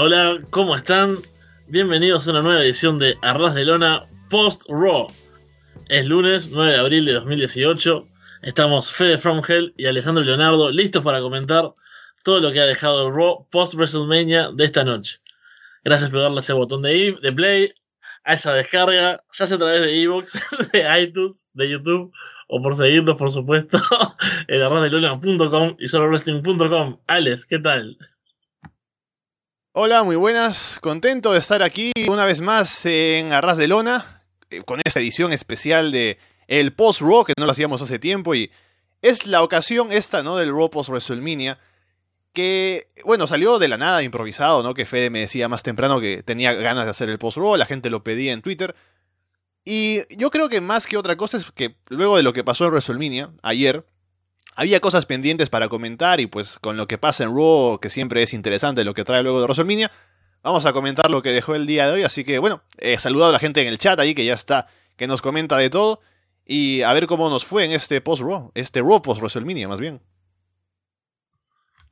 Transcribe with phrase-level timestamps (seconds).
[0.00, 1.18] Hola, ¿cómo están?
[1.66, 5.08] Bienvenidos a una nueva edición de Arras de Lona Post Raw.
[5.88, 8.06] Es lunes 9 de abril de 2018.
[8.42, 11.74] Estamos Fede From Hell y Alejandro Leonardo listos para comentar
[12.22, 15.18] todo lo que ha dejado el Raw post WrestleMania de esta noche.
[15.82, 17.74] Gracias por darle ese botón de, de play,
[18.22, 20.40] a esa descarga, ya sea a través de Evox,
[20.72, 22.12] de iTunes, de YouTube,
[22.46, 23.78] o por seguirnos, por supuesto,
[24.46, 27.00] en arrasdelona.com y solowrestling.com.
[27.08, 27.98] Alex, ¿qué tal?
[29.80, 30.80] Hola, muy buenas.
[30.80, 35.32] Contento de estar aquí una vez más en Arras de Lona, eh, con esta edición
[35.32, 38.50] especial de el Post Raw, que no lo hacíamos hace tiempo, y
[39.02, 40.36] es la ocasión esta, ¿no?
[40.36, 41.60] Del Raw Post WrestleMania,
[42.32, 44.74] que, bueno, salió de la nada, improvisado, ¿no?
[44.74, 47.64] Que Fede me decía más temprano que tenía ganas de hacer el Post Raw, la
[47.64, 48.74] gente lo pedía en Twitter.
[49.64, 52.64] Y yo creo que más que otra cosa es que luego de lo que pasó
[52.64, 53.86] en WrestleMania, ayer,
[54.58, 58.24] había cosas pendientes para comentar y pues con lo que pasa en Raw, que siempre
[58.24, 59.92] es interesante lo que trae luego de WrestleMania,
[60.42, 62.02] vamos a comentar lo que dejó el día de hoy.
[62.02, 64.66] Así que bueno, he saludado a la gente en el chat ahí que ya está,
[64.96, 66.00] que nos comenta de todo
[66.44, 70.00] y a ver cómo nos fue en este post-Raw, este Raw post-WrestleMania más bien.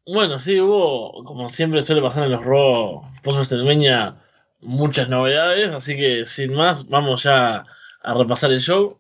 [0.05, 4.17] Bueno, sí, hubo, como siempre suele pasar en los Raw post-WrestleMania,
[4.61, 7.65] muchas novedades, así que sin más, vamos ya
[8.03, 8.99] a repasar el show.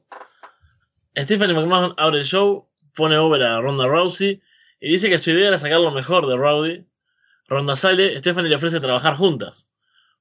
[1.19, 4.41] Stephanie McMahon abre el show pone over a Ronda Rousey
[4.80, 6.84] y dice que su idea era sacar lo mejor de Rowdy.
[7.48, 9.68] Ronda sale, Stephanie le ofrece trabajar juntas.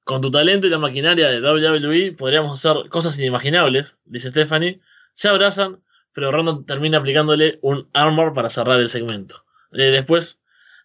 [0.03, 4.79] Con tu talento y la maquinaria de WWE podríamos hacer cosas inimaginables, dice Stephanie.
[5.13, 5.81] Se abrazan,
[6.13, 9.43] pero Ronda termina aplicándole un armor para cerrar el segmento.
[9.71, 10.41] Eh, después,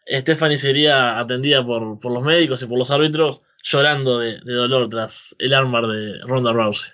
[0.07, 4.89] Stephanie sería atendida por, por, los médicos y por los árbitros llorando de, de dolor
[4.89, 6.93] tras el armor de Ronda Rousey.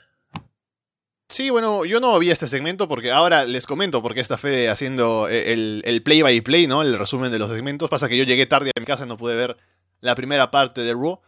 [1.29, 5.29] Sí, bueno, yo no vi este segmento porque ahora les comento porque está Fede haciendo
[5.29, 6.83] eh, el, el, play by play, ¿no?
[6.83, 7.91] El resumen de los segmentos.
[7.91, 9.57] Pasa que yo llegué tarde a mi casa y no pude ver
[10.01, 11.21] la primera parte de Raw.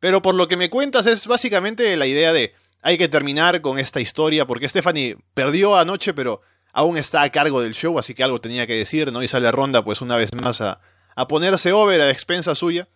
[0.00, 3.78] Pero por lo que me cuentas es básicamente la idea de hay que terminar con
[3.78, 6.40] esta historia porque Stephanie perdió anoche, pero
[6.72, 9.22] aún está a cargo del show, así que algo tenía que decir, ¿no?
[9.22, 10.80] Y sale Ronda pues una vez más a,
[11.14, 12.88] a ponerse over a expensa suya.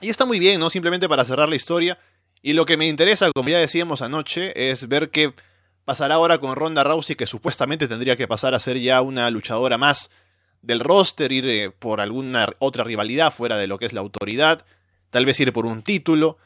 [0.00, 0.68] Y está muy bien, ¿no?
[0.68, 1.98] Simplemente para cerrar la historia.
[2.42, 5.32] Y lo que me interesa, como ya decíamos anoche, es ver que
[5.86, 9.78] pasará ahora con Ronda Rousey, que supuestamente tendría que pasar a ser ya una luchadora
[9.78, 10.10] más
[10.60, 14.66] del roster, ir eh, por alguna otra rivalidad fuera de lo que es la autoridad,
[15.10, 16.38] tal vez ir por un título.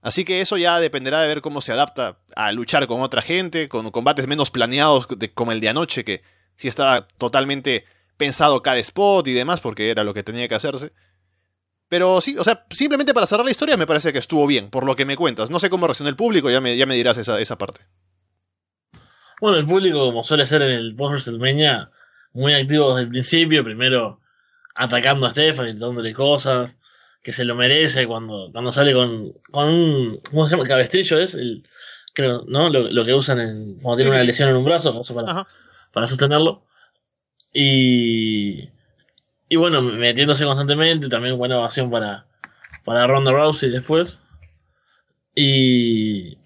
[0.00, 3.68] Así que eso ya dependerá de ver cómo se adapta a luchar con otra gente,
[3.68, 6.22] con combates menos planeados como el de anoche, que
[6.56, 7.84] sí estaba totalmente
[8.16, 10.92] pensado cada spot y demás, porque era lo que tenía que hacerse.
[11.88, 14.86] Pero sí, o sea, simplemente para cerrar la historia me parece que estuvo bien, por
[14.86, 15.50] lo que me cuentas.
[15.50, 17.82] No sé cómo reaccionó el público, ya me, ya me dirás esa, esa parte.
[19.40, 21.90] Bueno, el público, como suele ser en el post WrestleMania,
[22.32, 24.20] muy activo desde el principio, primero
[24.74, 26.78] atacando a Stephanie, dándole cosas,
[27.22, 30.68] que se lo merece cuando, cuando sale con, con un, ¿cómo se llama?
[30.68, 31.64] Cabestrillo es, el,
[32.14, 32.68] creo, ¿no?
[32.68, 35.46] Lo, lo que usan en, cuando tiene una lesión en un brazo, para,
[35.92, 36.62] para sostenerlo.
[37.52, 38.68] Y,
[39.48, 42.26] y bueno, metiéndose constantemente, también buena ovación para,
[42.84, 44.20] para Ronda Rousey después.
[45.34, 46.38] Y,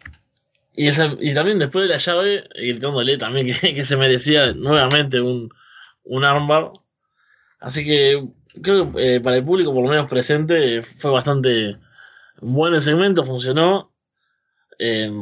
[0.81, 5.51] y, y, también después de la llave, gritándole también que, se merecía nuevamente un,
[6.05, 6.73] un armbar.
[7.59, 8.27] Así que
[8.63, 11.77] creo que eh, para el público, por lo menos presente, fue bastante
[12.41, 13.93] bueno el segmento, funcionó.
[14.79, 15.13] Eh,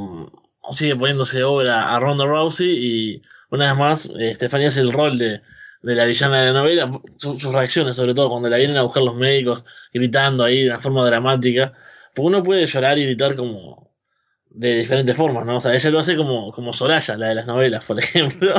[0.71, 5.19] sigue poniéndose obra a Ronda Rousey y una vez más, eh, Stephanie hace el rol
[5.19, 5.41] de,
[5.83, 9.03] de la villana de la novela, sus reacciones, sobre todo cuando la vienen a buscar
[9.03, 11.73] los médicos, gritando ahí de una forma dramática.
[12.15, 13.88] Porque uno puede llorar y gritar como,
[14.59, 15.59] de diferentes formas, ¿no?
[15.59, 18.55] O sea, ella lo hace como, como Soraya, la de las novelas, por ejemplo.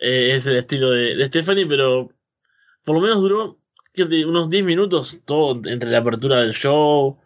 [0.00, 2.10] eh, es el estilo de, Stephanie, pero
[2.84, 3.58] por lo menos duró
[4.26, 7.18] unos 10 minutos todo entre la apertura del show,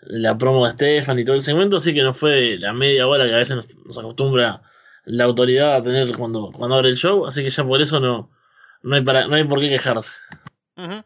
[0.00, 3.26] la promo de Stephanie y todo el segmento, así que no fue la media hora
[3.26, 4.62] que a veces nos, nos acostumbra
[5.04, 8.30] la autoridad a tener cuando, cuando abre el show, así que ya por eso no,
[8.82, 10.20] no, hay, para, no hay por qué quejarse.
[10.76, 11.02] Uh.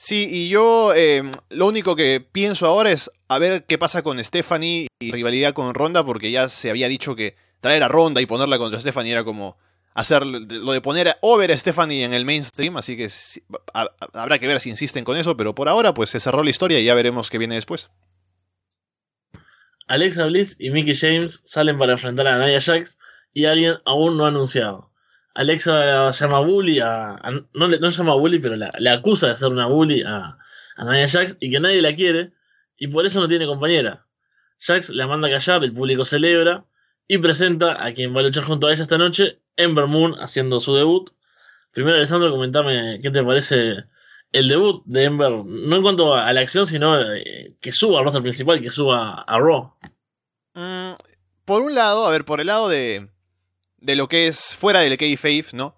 [0.00, 4.22] Sí, y yo eh, lo único que pienso ahora es a ver qué pasa con
[4.22, 8.26] Stephanie y rivalidad con Ronda, porque ya se había dicho que traer a Ronda y
[8.26, 9.58] ponerla contra Stephanie era como
[9.94, 13.08] hacer lo de poner over a Stephanie en el mainstream, así que
[14.12, 16.78] habrá que ver si insisten con eso, pero por ahora pues se cerró la historia
[16.78, 17.90] y ya veremos qué viene después.
[19.88, 22.98] Alexa Bliss y Mickey James salen para enfrentar a Nia Jax
[23.34, 24.92] y alguien aún no anunciado.
[25.38, 29.50] Alexa llama bully a, a no, le, no llama bully, pero le acusa de ser
[29.50, 30.36] una bully a,
[30.76, 32.32] a Nia Jax y que nadie la quiere
[32.76, 34.04] y por eso no tiene compañera.
[34.58, 36.64] Jax la manda a callar, el público celebra
[37.06, 40.58] y presenta a quien va a luchar junto a ella esta noche, Ember Moon, haciendo
[40.58, 41.10] su debut.
[41.70, 43.84] Primero, Alessandro, comentame qué te parece
[44.32, 48.04] el debut de Ember, no en cuanto a la acción, sino eh, que suba al
[48.04, 49.72] roster principal, que suba a Raw.
[50.54, 50.94] Mm,
[51.44, 53.08] por un lado, a ver, por el lado de,
[53.78, 55.76] de lo que es fuera del kayfabe, ¿no?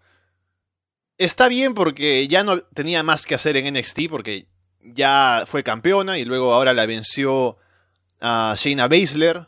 [1.19, 4.47] Está bien porque ya no tenía más que hacer en NXT, porque
[4.83, 7.59] ya fue campeona y luego ahora la venció
[8.21, 9.47] a Shayna Baszler.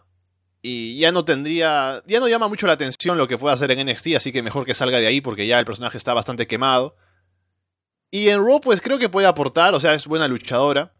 [0.64, 2.04] Y ya no tendría.
[2.06, 4.64] Ya no llama mucho la atención lo que pueda hacer en NXT, así que mejor
[4.64, 6.94] que salga de ahí porque ya el personaje está bastante quemado.
[8.12, 10.92] Y en Raw, pues creo que puede aportar, o sea, es buena luchadora.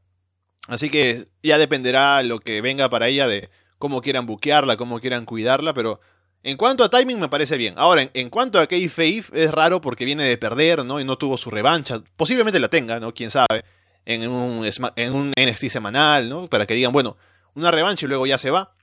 [0.67, 5.27] Así que ya dependerá lo que venga para ella de cómo quieran buquearla, cómo quieran
[5.27, 6.01] cuidarla, pero
[6.43, 7.75] en cuanto a timing me parece bien.
[7.77, 11.01] Ahora, en, cuanto a Kayfabe, es raro porque viene de perder, ¿no?
[11.01, 12.03] Y no tuvo su revancha.
[12.17, 13.15] Posiblemente la tenga, ¿no?
[13.15, 13.65] Quién sabe.
[14.05, 16.49] En un, en un NXT semanal, ¿no?
[16.49, 17.17] Para que digan, bueno,
[17.55, 18.75] una revancha y luego ya se va.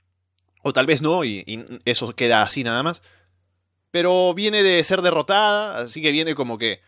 [0.62, 1.44] O tal vez no, y,
[1.84, 3.02] eso queda así nada más.
[3.90, 6.80] Pero viene de ser derrotada, así que viene como que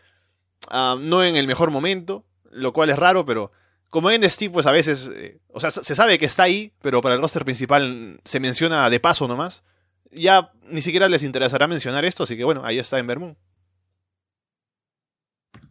[0.69, 3.51] ah, no en el mejor momento, lo cual es raro, pero
[3.91, 7.15] como NXT, pues a veces, eh, o sea, se sabe que está ahí, pero para
[7.15, 9.65] el roster principal se menciona de paso nomás.
[10.13, 13.37] Ya ni siquiera les interesará mencionar esto, así que bueno, ahí está en Moon.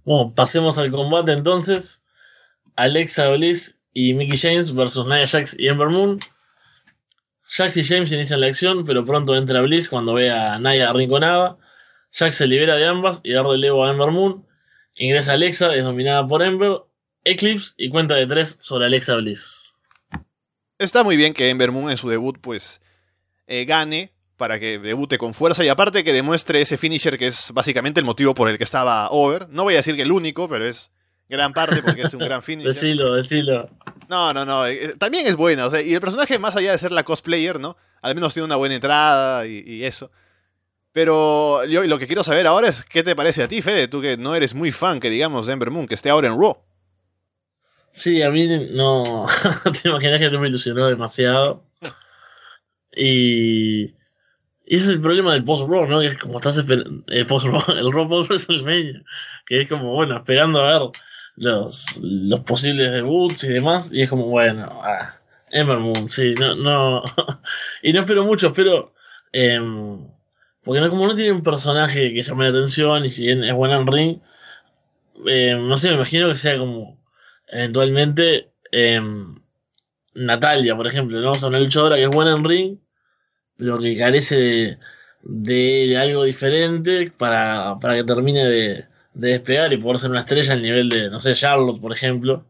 [0.03, 2.03] Bueno, pasemos al combate entonces.
[2.75, 6.19] Alexa Bliss y Mickey James versus Nia Jax y Ember Moon.
[7.43, 11.57] Jax y James inician la acción, pero pronto entra Bliss cuando ve a Nia arrinconada.
[12.11, 14.47] Jax se libera de ambas y da relevo a Ember Moon.
[14.97, 16.81] Ingresa Alexa, es dominada por Ember.
[17.23, 19.75] Eclipse y cuenta de tres sobre Alexa Bliss.
[20.79, 22.81] Está muy bien que Ember Moon en su debut pues
[23.45, 24.11] eh, gane
[24.41, 28.07] para que debute con fuerza y aparte que demuestre ese finisher que es básicamente el
[28.07, 29.47] motivo por el que estaba over.
[29.49, 30.89] No voy a decir que el único, pero es
[31.29, 32.73] gran parte porque es un gran finisher.
[32.73, 33.69] decilo, decilo.
[34.09, 34.65] No, no, no.
[34.65, 35.67] Eh, también es buena.
[35.67, 37.77] O sea, y el personaje, más allá de ser la cosplayer, ¿no?
[38.01, 40.09] Al menos tiene una buena entrada y, eso.
[40.91, 44.01] Pero yo lo que quiero saber ahora es qué te parece a ti, Fede, tú
[44.01, 46.57] que no eres muy fan, que digamos, de Ember Moon, que esté ahora en Raw.
[47.91, 49.27] Sí, a mí no.
[49.83, 51.63] te imaginas que no me ilusionó demasiado.
[52.93, 54.00] Y.
[54.65, 55.99] Y ese es el problema del post-raw, ¿no?
[55.99, 57.03] Que es como estás esperando.
[57.07, 59.03] El post-raw, el raw post WrestleMania.
[59.45, 60.91] Que es como, bueno, esperando a ver
[61.35, 65.19] los, los posibles debuts y demás, y es como, bueno, ah,
[65.49, 67.03] Ember Moon, sí, no, no,
[67.83, 68.93] y no espero mucho, espero,
[69.31, 70.07] em,
[70.63, 73.53] porque no, como no tiene un personaje que llame la atención, y si bien es
[73.53, 74.21] buena en ring,
[75.25, 76.99] em, no sé, me imagino que sea como,
[77.47, 79.35] eventualmente, em,
[80.13, 81.31] Natalia, por ejemplo, ¿no?
[81.31, 82.77] O sea, una luchadora que es buena en ring,
[83.61, 84.79] pero que carece
[85.21, 90.53] de, algo diferente para, para que termine de, de despegar y poder ser una estrella
[90.53, 92.43] al nivel de, no sé, Charlotte, por ejemplo.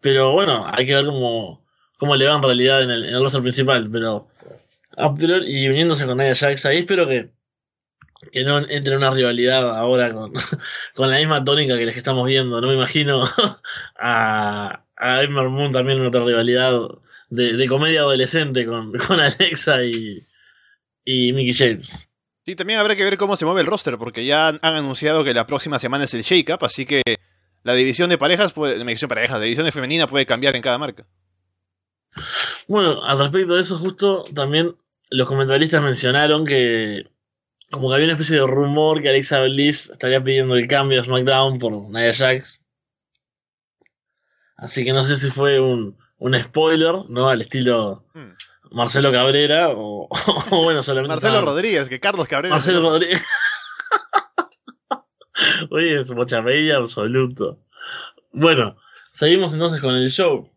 [0.00, 1.64] Pero bueno, hay que ver cómo,
[1.98, 3.88] cómo le va en realidad en el, en el roster principal.
[3.92, 4.26] Pero,
[5.46, 7.30] y uniéndose con Nia Jax ahí, espero que,
[8.32, 10.32] que no entre en una rivalidad ahora con,
[10.96, 12.60] con la misma tónica que les estamos viendo.
[12.60, 13.22] No me imagino
[14.00, 16.72] a, a Ember Moon también en otra rivalidad
[17.32, 20.26] de, de comedia adolescente con, con Alexa y,
[21.04, 22.10] y Mickey James.
[22.44, 25.32] Sí, también habrá que ver cómo se mueve el roster, porque ya han anunciado que
[25.32, 27.02] la próxima semana es el Shake-Up, así que
[27.62, 30.56] la división de parejas, puede, la división de parejas, la división de femenina puede cambiar
[30.56, 31.06] en cada marca.
[32.68, 34.76] Bueno, al respecto de eso, justo también
[35.08, 37.06] los comentaristas mencionaron que
[37.70, 41.04] como que había una especie de rumor que Alexa Bliss estaría pidiendo el cambio a
[41.04, 42.60] SmackDown por Nia Jax.
[44.56, 47.28] Así que no sé si fue un, un spoiler, ¿no?
[47.28, 48.30] Al estilo hmm.
[48.70, 50.08] Marcelo Cabrera o,
[50.50, 51.14] bueno, solamente.
[51.14, 52.54] Marcelo Rodríguez, que Carlos Cabrera.
[52.54, 53.22] Marcelo Rodríguez.
[55.70, 57.58] Oye, es mochamella absoluto.
[58.32, 58.76] Bueno,
[59.12, 60.48] seguimos entonces con el show.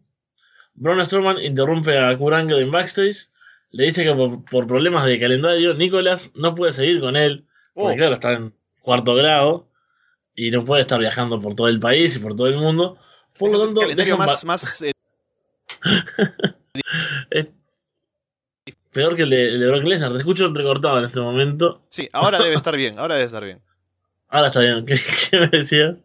[0.75, 3.29] Braun Strowman interrumpe a Kurangle en backstage.
[3.71, 7.47] Le dice que por, problemas de calendario, Nicolás no puede seguir con él.
[7.73, 7.97] Porque oh.
[7.97, 9.67] claro, está en cuarto grado
[10.35, 12.99] y no puede estar viajando por todo el país y por todo el mundo.
[13.37, 14.91] Por lo tanto, calendario más, más eh,
[18.95, 20.13] Peor que el de, el Brock Lesnar.
[20.13, 21.85] Te escucho entrecortado en este momento.
[21.89, 22.97] Sí, ahora debe estar bien.
[22.97, 23.61] Ahora debe estar bien.
[24.29, 24.85] Ahora está bien.
[24.85, 24.95] ¿Qué,
[25.37, 25.97] me decías?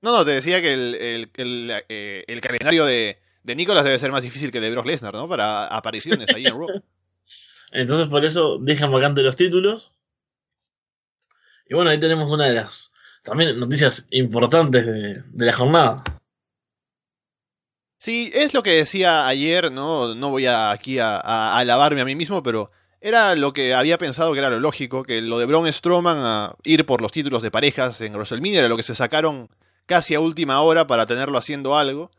[0.00, 3.98] No, no, te decía que el, el, el, eh, el calendario de, de Nicolas debe
[3.98, 5.28] ser más difícil que el de Brock Lesnar, ¿no?
[5.28, 6.68] Para apariciones ahí en Raw.
[7.72, 9.92] Entonces por eso dejan vacante los títulos.
[11.68, 16.04] Y bueno, ahí tenemos una de las también noticias importantes de, de la jornada.
[18.04, 20.14] Sí, es lo que decía ayer, ¿no?
[20.14, 21.16] No voy a, aquí a,
[21.56, 22.70] alabarme a mí mismo, pero
[23.00, 26.54] era lo que había pensado que era lo lógico, que lo de Braun Strowman a
[26.64, 29.48] ir por los títulos de parejas en WrestleMania era lo que se sacaron
[29.86, 32.10] casi a última hora para tenerlo haciendo algo.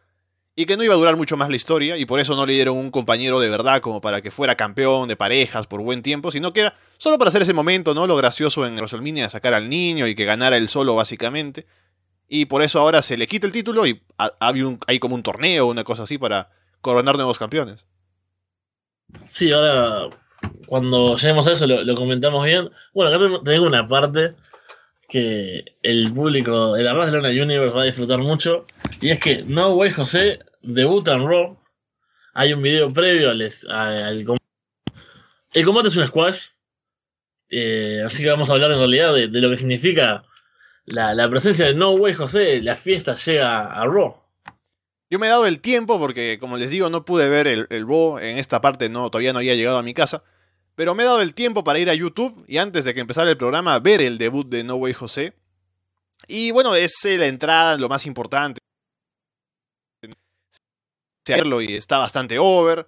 [0.55, 2.53] y que no iba a durar mucho más la historia y por eso no le
[2.53, 6.31] dieron un compañero de verdad como para que fuera campeón de parejas por buen tiempo,
[6.31, 8.07] sino que era solo para hacer ese momento, ¿no?
[8.07, 11.67] Lo gracioso en WrestleMania, sacar al niño y que ganara él solo básicamente.
[12.27, 14.01] Y por eso ahora se le quita el título y
[14.87, 16.49] hay como un torneo o una cosa así para
[16.81, 17.85] coronar nuevos campeones.
[19.27, 20.09] Sí, ahora
[20.67, 22.69] cuando lleguemos a eso lo, comentamos bien.
[22.93, 24.29] Bueno, acá tengo una parte
[25.07, 28.65] que el público, el Luna Universe va a disfrutar mucho.
[29.01, 31.57] Y es que No Way José debuta en Raw.
[32.33, 34.45] Hay un video previo al, combate.
[35.53, 36.47] El combate es un squash.
[37.49, 40.23] Eh, así que vamos a hablar en realidad de, lo que significa
[40.85, 42.61] la, presencia de No Way José.
[42.61, 44.21] La fiesta llega a Raw.
[45.09, 47.87] Yo me he dado el tiempo porque, como les digo, no pude ver el, el
[47.87, 48.19] Raw.
[48.19, 50.23] En esta parte no, todavía no había llegado a mi casa.
[50.75, 53.29] Pero me he dado el tiempo para ir a YouTube y antes de que empezara
[53.29, 55.33] el programa ver el debut de No Way José.
[56.27, 58.59] Y bueno, es la entrada, lo más importante.
[61.27, 62.87] Hacerlo y está bastante over.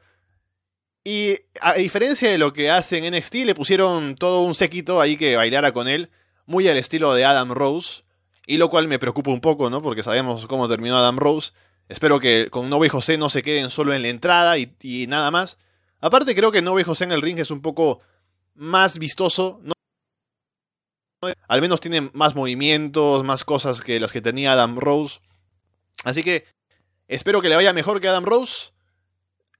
[1.03, 5.15] Y a diferencia de lo que hace en NXT, le pusieron todo un séquito ahí
[5.15, 6.09] que bailara con él,
[6.47, 8.03] muy al estilo de Adam Rose.
[8.47, 9.83] Y lo cual me preocupa un poco, ¿no?
[9.83, 11.51] Porque sabemos cómo terminó Adam Rose.
[11.87, 15.05] Espero que con No Way José no se queden solo en la entrada y, y
[15.07, 15.59] nada más
[15.99, 18.01] Aparte creo que No José en el ring es un poco
[18.55, 19.61] más vistoso.
[21.47, 25.19] Al menos tiene más movimientos, más cosas que las que tenía Adam Rose.
[26.03, 26.45] Así que
[27.07, 28.71] espero que le vaya mejor que Adam Rose.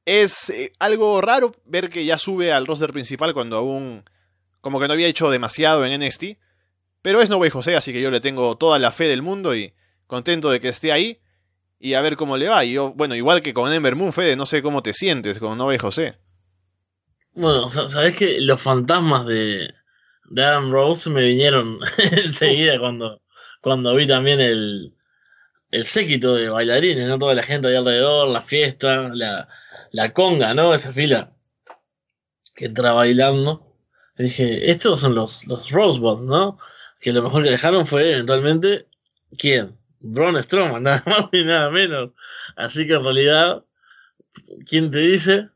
[0.05, 4.05] Es eh, algo raro ver que ya sube al roster principal cuando aún
[4.61, 6.37] como que no había hecho demasiado en NXT.
[7.07, 9.73] Pero es No José, así que yo le tengo toda la fe del mundo y
[10.07, 11.21] contento de que esté ahí.
[11.79, 12.65] Y a ver cómo le va.
[12.65, 15.57] Y yo, bueno, igual que con Ember Moon, Fede, no sé cómo te sientes con
[15.57, 16.17] No José.
[17.31, 19.69] Bueno, sabes que los fantasmas de,
[20.25, 21.79] de Adam Rose me vinieron
[22.11, 23.21] enseguida cuando,
[23.61, 24.93] cuando vi también el,
[25.71, 27.17] el séquito de bailarines, ¿no?
[27.17, 29.47] Toda la gente ahí alrededor, la fiesta, la,
[29.91, 30.73] la conga, ¿no?
[30.73, 31.31] Esa fila
[32.53, 33.65] que entra bailando.
[34.17, 36.57] Y dije, estos son los, los Rosebuds, ¿no?
[36.99, 38.87] Que lo mejor que dejaron fue eventualmente,
[39.37, 39.77] ¿quién?
[39.99, 42.13] Braun Strowman, nada más y nada menos.
[42.55, 43.63] Así que en realidad,
[44.65, 45.49] ¿quién te dice?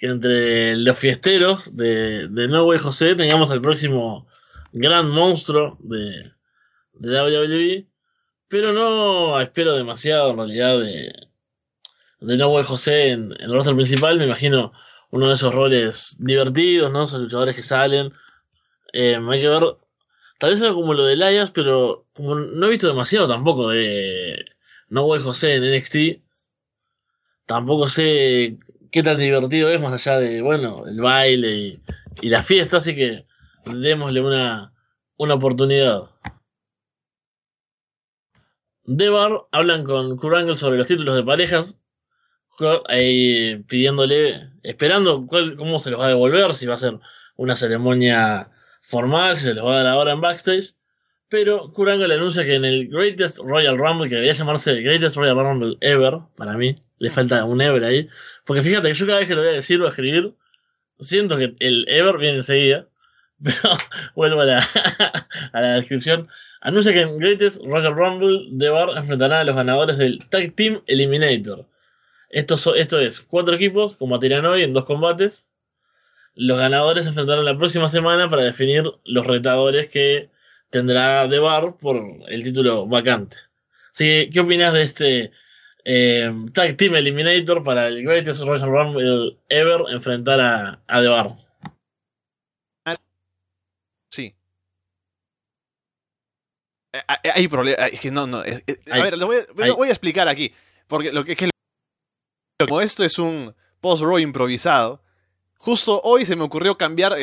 [0.00, 4.26] que entre los fiesteros de, de No Way José tengamos el próximo
[4.72, 6.32] gran monstruo de,
[6.94, 7.86] de WWE.
[8.48, 11.12] Pero no espero demasiado en realidad de,
[12.20, 14.18] de No Way José en, el roster principal.
[14.18, 14.72] Me imagino
[15.10, 17.04] uno de esos roles divertidos, ¿no?
[17.04, 18.14] Esos luchadores que salen.
[18.94, 19.62] Eh, hay que ver.
[20.40, 24.46] Tal vez algo como lo de Elias, pero como no he visto demasiado tampoco de
[24.88, 26.22] No Way José en NXT.
[27.44, 28.56] Tampoco sé
[28.90, 31.82] qué tan divertido es más allá de, bueno, el baile
[32.22, 33.26] y, la fiesta, así que
[33.66, 34.72] démosle una,
[35.18, 36.08] una oportunidad.
[38.84, 41.78] De Bar hablan con Kurt sobre los títulos de parejas,
[42.88, 46.98] ahí pidiéndole, esperando cómo se los va a devolver, si va a ser
[47.36, 50.74] una ceremonia formal, se los va a dar ahora en backstage.
[51.28, 55.36] Pero Kurango le anuncia que en el Greatest Royal Rumble, que debería llamarse Greatest Royal
[55.36, 58.08] Rumble Ever, para mí, le falta un Ever ahí.
[58.44, 60.34] Porque fíjate que yo cada vez que lo voy a decir o a escribir,
[60.98, 62.88] siento que el Ever viene enseguida.
[63.42, 63.74] Pero
[64.16, 64.58] vuelvo a la,
[65.52, 66.28] a la descripción.
[66.60, 70.82] Anuncia que en Greatest Royal Rumble, The Bar enfrentará a los ganadores del Tag Team
[70.86, 71.66] Eliminator.
[72.28, 75.48] Esto, esto es cuatro equipos, combatirán hoy en dos combates.
[76.42, 80.30] Los ganadores se enfrentarán la próxima semana para definir los retadores que
[80.70, 83.36] tendrá de Bar por el título vacante.
[83.92, 85.32] Así ¿qué opinas de este
[85.84, 91.36] eh, Tag Team Eliminator para el Greatest Royal Rumble Ever enfrentar a, a The Bar?
[94.10, 94.34] Sí.
[96.94, 97.76] Eh, eh, hay problema.
[98.12, 98.38] No, no.
[98.38, 100.54] a ver, lo voy, a, voy, a explicar aquí.
[100.86, 101.50] Porque lo que, que
[102.58, 105.02] como esto es un post-row improvisado,
[105.62, 107.14] Justo hoy se me ocurrió cambiar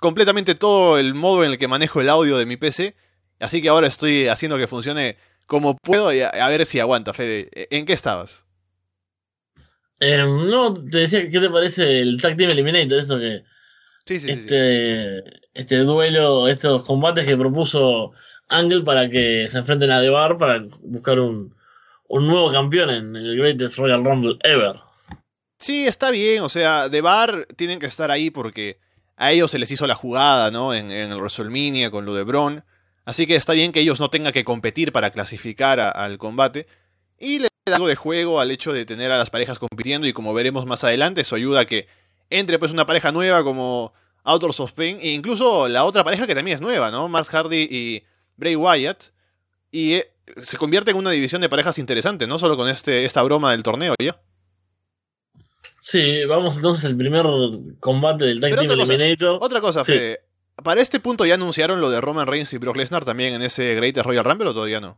[0.00, 2.96] completamente todo el modo en el que manejo el audio de mi PC.
[3.38, 7.50] Así que ahora estoy haciendo que funcione como puedo y a, ver si aguanta, Fede.
[7.70, 8.44] ¿En qué estabas?
[10.00, 12.98] Em, no, te decía, ¿qué te parece el Tag Team Eliminator?
[12.98, 13.44] Esto que.
[14.06, 15.40] Sí, sí, este, sí.
[15.54, 18.10] este duelo, estos combates que propuso
[18.48, 21.54] Angle para que se enfrenten a The Bar para buscar un,
[22.08, 24.83] un nuevo campeón en el Greatest Royal Rumble Ever.
[25.58, 28.78] Sí, está bien, o sea, de bar tienen que estar ahí porque
[29.16, 30.74] a ellos se les hizo la jugada, ¿no?
[30.74, 32.64] En, el WrestleMania con lo de Braun.
[33.04, 36.66] Así que está bien que ellos no tengan que competir para clasificar al combate.
[37.18, 40.12] Y le da algo de juego al hecho de tener a las parejas compitiendo y
[40.12, 41.86] como veremos más adelante, eso ayuda a que
[42.30, 43.92] entre pues una pareja nueva como
[44.24, 47.08] Outdoors of Pain e incluso la otra pareja que también es nueva, ¿no?
[47.08, 48.04] Matt Hardy y
[48.36, 49.04] Bray Wyatt.
[49.70, 53.22] Y eh, se convierte en una división de parejas interesante, no solo con este, esta
[53.22, 54.20] broma del torneo ya.
[55.86, 57.26] Sí, vamos entonces al primer
[57.78, 59.38] combate del Tag Pero Team otra cosa, Eliminator.
[59.42, 59.92] Otra cosa, Sí.
[59.92, 60.20] Fede.
[60.62, 63.74] Para este punto ya anunciaron lo de Roman Reigns y Brock Lesnar también en ese
[63.74, 64.96] Greatest Royal Rumble o todavía no.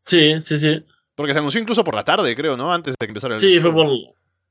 [0.00, 0.84] Sí, sí, sí.
[1.14, 2.72] Porque se anunció incluso por la tarde, creo, ¿no?
[2.72, 3.40] Antes de que empezara el.
[3.40, 3.86] Sí, fue por,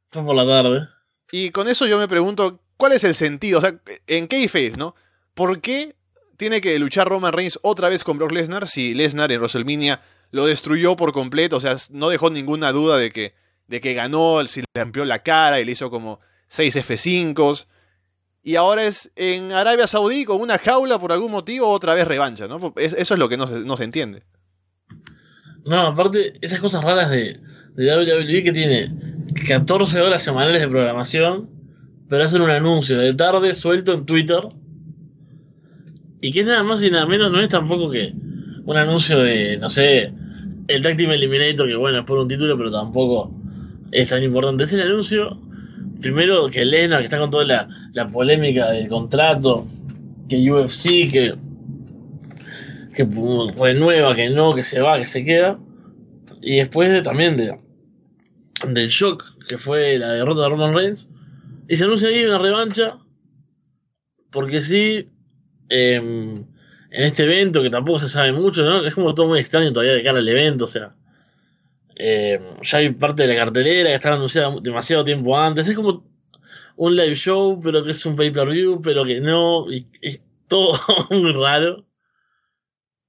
[0.09, 0.87] fue por la tarde.
[1.33, 3.57] Y con eso yo me pregunto, ¿cuál es el sentido?
[3.57, 3.75] O sea,
[4.07, 4.95] ¿en qué face, no?
[5.33, 5.97] ¿Por qué
[6.37, 10.45] tiene que luchar Roman Reigns otra vez con Brock Lesnar si Lesnar en WrestleMania lo
[10.45, 11.57] destruyó por completo?
[11.57, 13.33] O sea, no dejó ninguna duda de que,
[13.73, 17.65] de que ganó, si le rompió la cara y le hizo como 6 F5s.
[18.43, 22.47] Y ahora es en Arabia Saudí con una jaula por algún motivo, otra vez revancha,
[22.47, 22.73] ¿no?
[22.77, 24.23] Es- eso es lo que no se, no se entiende.
[25.65, 27.39] No, aparte, esas cosas raras de,
[27.73, 28.93] de WWE que tiene
[29.47, 31.49] 14 horas semanales de programación,
[32.09, 34.39] pero hacen un anuncio de tarde suelto en Twitter.
[36.21, 38.13] Y que nada más y nada menos no es tampoco que
[38.65, 40.13] un anuncio de, no sé,
[40.67, 43.33] el Tag Eliminator, que bueno, es por un título, pero tampoco
[43.93, 44.63] es tan importante.
[44.63, 45.39] Es el anuncio,
[46.01, 49.67] primero que Lesnar, que está con toda la, la polémica del contrato,
[50.29, 51.35] que UFC, que
[52.95, 53.05] que
[53.59, 55.59] renueva, que no, que se va, que se queda.
[56.41, 57.57] Y después de- también de,
[58.69, 61.09] del shock que fue la derrota de Roman Reigns.
[61.67, 62.97] Y se anuncia ahí una revancha.
[64.31, 65.09] Porque sí,
[65.69, 66.35] em,
[66.91, 68.85] en este evento que tampoco se sabe mucho, ¿no?
[68.85, 70.95] Es como todo muy extraño todavía de cara al evento, o sea.
[71.95, 75.67] Em, ya hay parte de la cartelera que está anunciada demasiado tiempo antes.
[75.67, 76.03] Es como
[76.75, 79.71] un live show, pero que es un pay-per-view, pero que no.
[79.71, 81.85] Y es todo muy raro.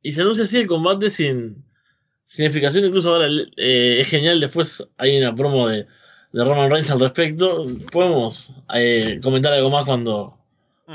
[0.02, 1.64] Y se anuncia así el combate sin,
[2.26, 2.84] sin explicación.
[2.84, 4.40] Incluso ahora eh, es genial.
[4.40, 5.86] Después hay una promo de,
[6.32, 7.66] de Roman Reigns al respecto.
[7.90, 10.36] Podemos eh, comentar algo más cuando,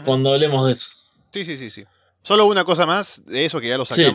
[0.05, 0.91] cuando hablemos de eso.
[1.31, 1.85] Sí, sí, sí, sí.
[2.21, 4.05] Solo una cosa más de eso que ya lo Sí.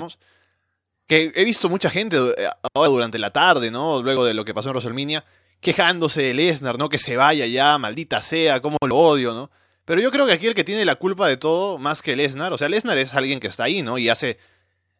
[1.06, 4.02] Que he visto mucha gente eh, ahora durante la tarde, ¿no?
[4.02, 5.24] Luego de lo que pasó en WrestleMania,
[5.60, 6.88] quejándose de Lesnar, ¿no?
[6.88, 9.50] Que se vaya ya, maldita sea, cómo lo odio, ¿no?
[9.84, 12.52] Pero yo creo que aquí el que tiene la culpa de todo, más que Lesnar,
[12.52, 13.98] o sea, Lesnar es alguien que está ahí, ¿no?
[13.98, 14.38] Y hace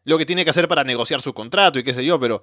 [0.04, 2.42] lo que tiene que hacer para negociar su contrato y qué sé yo, pero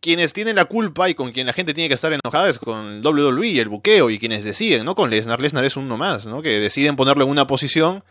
[0.00, 3.04] quienes tienen la culpa y con quien la gente tiene que estar enojada es con
[3.04, 4.94] WWE y el buqueo y quienes deciden, ¿no?
[4.94, 5.40] Con Lesnar.
[5.40, 6.42] Lesnar es uno más, ¿no?
[6.42, 8.04] Que deciden ponerlo en una posición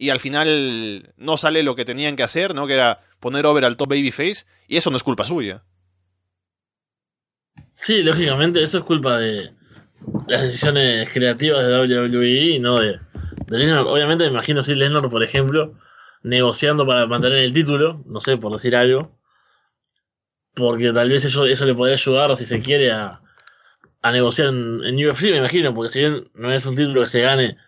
[0.00, 2.66] y al final no sale lo que tenían que hacer, ¿no?
[2.66, 5.62] Que era poner over al top babyface y eso no es culpa suya.
[7.74, 9.52] Sí, lógicamente, eso es culpa de
[10.26, 12.98] las decisiones creativas de WWE no de,
[13.48, 13.72] de.
[13.74, 15.74] Obviamente, me imagino si Lesnar, por ejemplo,
[16.22, 19.18] negociando para mantener el título, no sé, por decir algo,
[20.54, 23.20] porque tal vez eso, eso le podría ayudar, si se quiere, a,
[24.00, 27.08] a negociar en, en UFC, me imagino, porque si bien no es un título que
[27.08, 27.58] se gane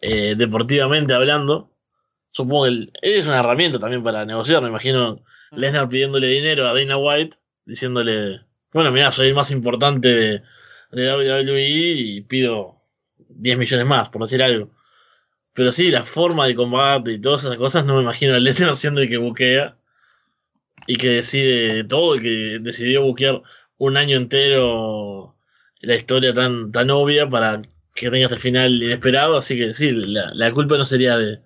[0.00, 1.73] eh, deportivamente hablando,
[2.34, 6.74] supongo que el- es una herramienta también para negociar, me imagino Lesnar pidiéndole dinero a
[6.74, 8.40] Dana White, diciéndole,
[8.72, 10.42] bueno, mira, soy el más importante de,
[10.90, 12.80] de WWE y pido
[13.28, 14.70] 10 millones más, por decir algo.
[15.52, 18.74] Pero sí, la forma de combate y todas esas cosas, no me imagino a Lesnar
[18.76, 19.76] siendo el que buquea
[20.86, 23.42] y que decide todo y que decidió buquear
[23.78, 25.36] un año entero
[25.80, 27.62] la historia tan, tan obvia para
[27.94, 29.36] que tenga este final inesperado.
[29.36, 31.38] Así que sí, la, la culpa no sería de,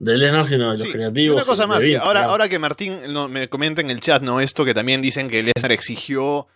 [0.00, 1.36] de Lesnar, sino de los Sí, creativos.
[1.36, 4.40] una cosa más, Vince, ahora, ahora que Martín no, me comenta en el chat, ¿no?
[4.40, 6.48] Esto que también dicen que Lesnar exigió.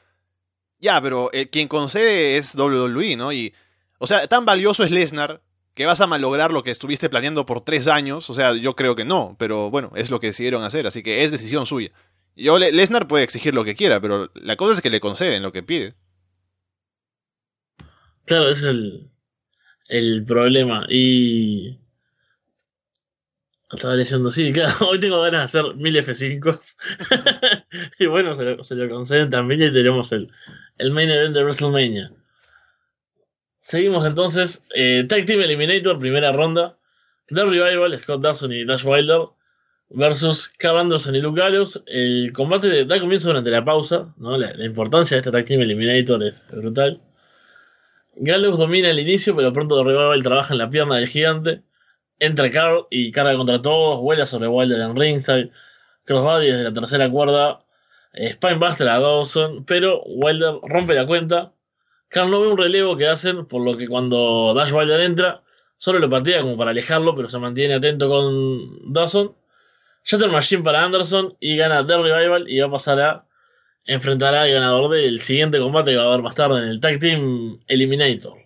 [0.81, 3.33] Ya, pero eh, quien concede es WWE, ¿no?
[3.33, 3.55] Y.
[3.99, 5.41] O sea, tan valioso es Lesnar
[5.75, 8.29] que vas a malograr lo que estuviste planeando por tres años.
[8.31, 11.23] O sea, yo creo que no, pero bueno, es lo que decidieron hacer, así que
[11.25, 11.91] es decisión suya.
[12.37, 15.43] Yo, Le- Lesnar puede exigir lo que quiera, pero la cosa es que le conceden
[15.43, 15.95] lo que pide.
[18.25, 19.11] Claro, ese es el,
[19.89, 20.87] el problema.
[20.89, 21.79] Y.
[23.75, 26.77] Estaba leyendo, sí, claro, hoy tengo ganas de hacer mil F5.
[27.99, 30.31] y bueno, se lo, conceden también y tenemos el,
[30.79, 32.13] el main event de WrestleMania.
[33.61, 34.63] Seguimos entonces.
[34.75, 36.77] Eh, Tag Team Eliminator, primera ronda.
[37.29, 39.29] The Revival, Scott Dawson y Dash Wilder.
[39.89, 41.83] Versus Carl y Luke Gallows.
[41.87, 44.15] El combate da comienzo durante la pausa.
[44.19, 44.37] ¿no?
[44.37, 47.01] La, la importancia de este Tag Team Eliminator es brutal.
[48.17, 51.63] Gallows domina el inicio, pero pronto The Revival trabaja en la pierna del gigante.
[52.19, 55.51] Entra Carl y carga contra todos, vuela sobre Wilder en ringside.
[56.05, 57.65] Crossbody desde la tercera cuerda.
[58.13, 61.53] eh, Spinebuster a Dawson, pero Wilder rompe la cuenta.
[62.09, 65.43] Carl no ve un relevo que hacen, por lo que cuando Dash Wilder entra,
[65.79, 69.35] solo lo patea como para alejarlo, pero se mantiene atento con Dawson.
[70.05, 73.27] Shatter Machine para Anderson y gana The Revival y va a pasar a
[73.87, 76.99] enfrentar al ganador del siguiente combate que va a haber más tarde en el Tag
[77.01, 78.44] Team Eliminator.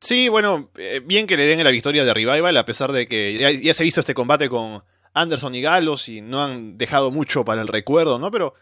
[0.00, 3.36] Sí, bueno, eh, bien que le den la victoria de Revival, a pesar de que
[3.38, 4.82] ya, ya se ha visto este combate con
[5.14, 8.30] Anderson y Galos y no han dejado mucho para el recuerdo, ¿no?
[8.30, 8.54] Pero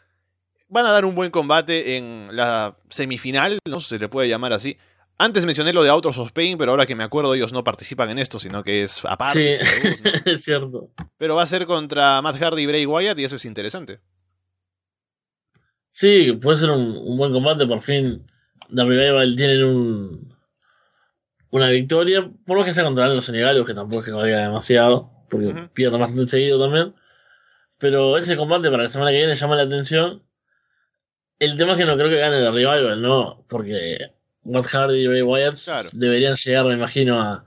[0.68, 3.80] van a dar un buen combate en la semifinal, ¿no?
[3.80, 4.76] Se le puede llamar así.
[5.16, 8.10] Antes mencioné lo de Autos of Pain, pero ahora que me acuerdo ellos no participan
[8.10, 9.64] en esto, sino que es aparte.
[9.64, 10.90] Sí, es cierto.
[11.18, 14.00] Pero va a ser contra Matt Hardy y Bray Wyatt y eso es interesante.
[15.90, 18.24] Sí, puede ser un, buen combate, por fin
[18.74, 20.33] The Revival tienen un,
[21.54, 25.12] una victoria, por lo que sea contra los senegales, que tampoco es que valga demasiado,
[25.30, 26.94] porque uh pierden bastante seguido también.
[27.78, 30.24] Pero ese combate para la semana que viene llama la atención.
[31.38, 33.44] El tema es que no creo que gane The Revival, ¿no?
[33.48, 33.98] Porque
[34.42, 35.56] Matt Hardy y Bray Wyatt
[35.92, 37.44] deberían llegar, me imagino, a,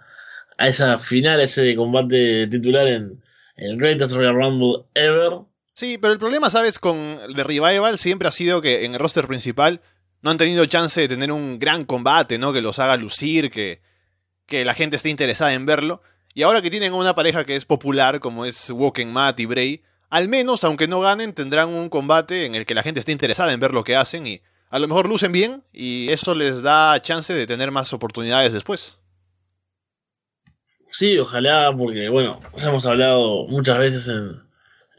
[0.57, 3.21] a esa final, a ese combate titular en
[3.57, 5.39] el Greatest Royal Rumble Ever.
[5.73, 6.79] Sí, pero el problema, ¿sabes?
[6.79, 9.81] Con The Revival siempre ha sido que en el roster principal
[10.21, 12.53] no han tenido chance de tener un gran combate, ¿no?
[12.53, 13.81] Que los haga lucir, que,
[14.47, 16.01] que la gente esté interesada en verlo.
[16.33, 19.83] Y ahora que tienen una pareja que es popular, como es Walking Matt y Bray,
[20.09, 23.51] al menos, aunque no ganen, tendrán un combate en el que la gente esté interesada
[23.51, 27.01] en ver lo que hacen y a lo mejor lucen bien y eso les da
[27.01, 28.99] chance de tener más oportunidades después.
[30.89, 34.41] Sí, ojalá, porque bueno, ya hemos hablado muchas veces en,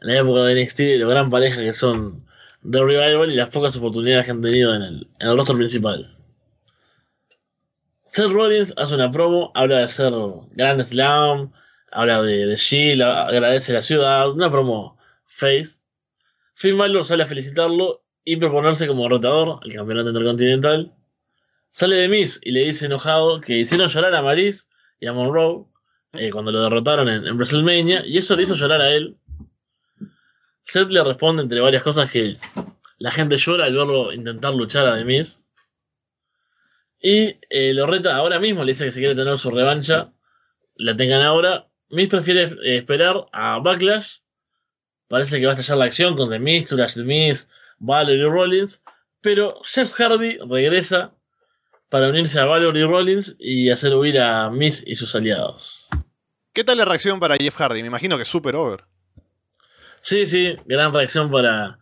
[0.01, 2.25] la época de NXT de la gran pareja que son
[2.69, 6.15] The Revival y las pocas oportunidades que han tenido en el, en el rostro principal.
[8.09, 10.11] Seth Rollins hace una promo, habla de ser
[10.51, 11.51] Grand Slam,
[11.91, 15.79] habla de, de Shield, agradece la ciudad, una promo face.
[16.55, 20.93] Finn Balor sale a felicitarlo y proponerse como derrotador al campeonato intercontinental.
[21.71, 24.67] Sale de Miss y le dice enojado que hicieron llorar a Maris
[24.99, 25.65] y a Monroe
[26.13, 29.17] eh, cuando lo derrotaron en, WrestleMania y eso le hizo llorar a él.
[30.63, 32.37] Seth le responde entre varias cosas que
[32.97, 35.43] la gente llora al verlo intentar luchar a The Miz.
[37.01, 40.11] Y eh, lo reta ahora mismo, le dice que si quiere tener su revancha,
[40.75, 41.67] la tengan ahora.
[41.89, 44.17] Miz prefiere eh, esperar a Backlash.
[45.07, 47.47] Parece que va a estallar la acción con The Miz, Turash The Miz,
[47.79, 48.83] Valerie Rollins,
[49.21, 51.13] pero Jeff Hardy regresa
[51.89, 55.89] para unirse a Valerie Rollins y hacer huir a Miss y sus aliados.
[56.53, 57.81] ¿Qué tal la reacción para Jeff Hardy?
[57.81, 58.83] Me imagino que es super over.
[60.01, 61.79] Sí, sí, gran reacción para,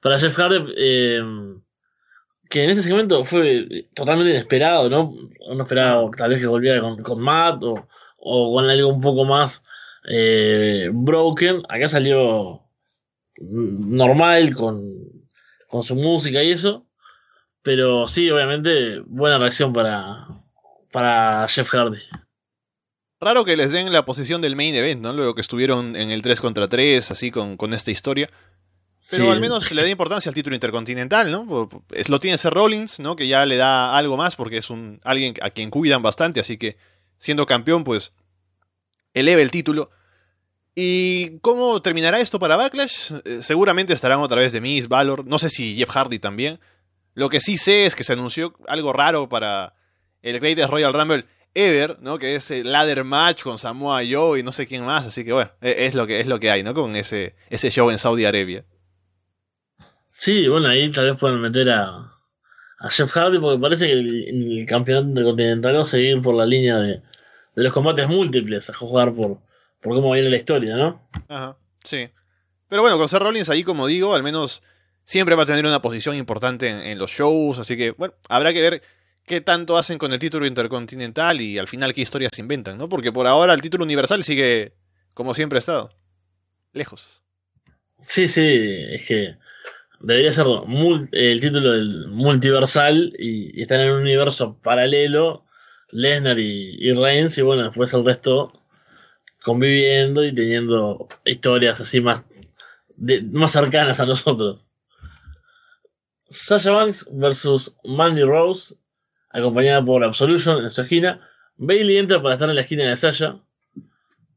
[0.00, 0.72] para Jeff Hardy.
[0.76, 1.22] Eh,
[2.50, 5.14] que en este segmento fue totalmente inesperado, ¿no?
[5.54, 9.64] No esperaba tal vez que volviera con, Matt o, con algo un poco más
[10.06, 11.62] eh, broken.
[11.70, 12.62] Acá salió
[13.38, 15.10] normal, con
[15.70, 16.84] con su música y eso.
[17.62, 20.26] Pero sí, obviamente, buena reacción para,
[20.92, 21.98] para Jeff Hardy.
[23.20, 25.12] Raro que les den la posición del main event, ¿no?
[25.12, 28.28] Luego que estuvieron en el 3 contra 3, así con, con esta historia.
[29.08, 31.68] Pero al menos le da importancia al título intercontinental, ¿no?
[32.08, 33.16] Lo tiene ese Rollins, ¿no?
[33.16, 36.58] Que ya le da algo más porque es un alguien a quien cuidan bastante, así
[36.58, 36.76] que
[37.18, 38.12] siendo campeón, pues
[39.14, 39.90] eleva el título.
[40.74, 43.12] ¿Y cómo terminará esto para Backlash?
[43.24, 46.60] Eh, seguramente estarán otra vez de Miss, Valor, no sé si Jeff Hardy también.
[47.14, 49.74] Lo que sí sé es que se anunció algo raro para
[50.22, 52.18] el Greatest Royal Rumble Ever, ¿no?
[52.18, 55.32] Que es el ladder match con Samoa Joe y no sé quién más, así que
[55.32, 56.74] bueno, e-, es lo que, es lo que hay, ¿no?
[56.74, 58.64] Con ese, ese show en Saudi Arabia.
[60.20, 62.06] Sí, bueno, ahí tal vez puedan meter a,
[62.78, 66.76] a Jeff Hardy porque parece que el, campeonato intercontinental va a seguir por la línea
[66.76, 66.96] de,
[67.56, 69.38] de los combates múltiples, a jugar por,
[69.80, 71.08] por cómo viene la historia, ¿no?
[71.26, 72.10] Ajá, sí.
[72.68, 74.62] Pero bueno, con Seth Rollins ahí, como digo, al menos
[75.04, 78.60] siempre va a tener una posición importante en, los shows, así que, bueno, habrá que
[78.60, 78.82] ver
[79.24, 82.90] qué tanto hacen con el título intercontinental y al final qué historias se inventan, ¿no?
[82.90, 84.74] Porque por ahora el título universal sigue
[85.14, 85.96] como siempre ha estado,
[86.74, 87.22] lejos.
[88.00, 88.44] Sí, sí,
[88.90, 89.36] es que
[90.00, 90.46] debería ser
[91.12, 95.44] el título del multiversal y, y estar en un universo paralelo,
[95.92, 98.52] Lesnar y, y Reigns, y bueno, después el resto
[99.42, 102.24] conviviendo y teniendo historias así más,
[103.32, 104.68] más cercanas a nosotros.
[106.28, 108.76] Sasha Banks versus Mandy Rose,
[109.30, 111.20] acompañada por Absolution en su esquina.
[111.56, 113.40] Bailey entra para estar en la esquina de Sasha.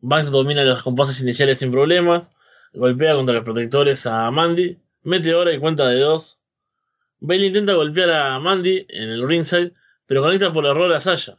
[0.02, 2.32] Banks domina los compases iniciales sin problemas.
[2.74, 4.83] Golpea contra los protectores a Mandy.
[5.04, 6.40] Mete hora y cuenta de dos.
[7.20, 9.74] Bailey intenta golpear a Mandy en el ringside,
[10.06, 11.38] pero conecta por error a Sasha.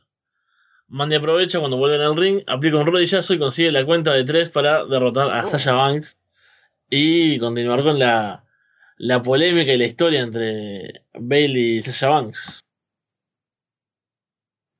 [0.88, 4.50] Mandy aprovecha cuando vuelven al ring, aplica un rodillazo y consigue la cuenta de tres
[4.50, 5.46] para derrotar a oh.
[5.46, 6.18] Sasha Banks
[6.90, 8.44] y continuar con la,
[8.96, 12.61] la polémica y la historia entre Bailey y Sasha Banks.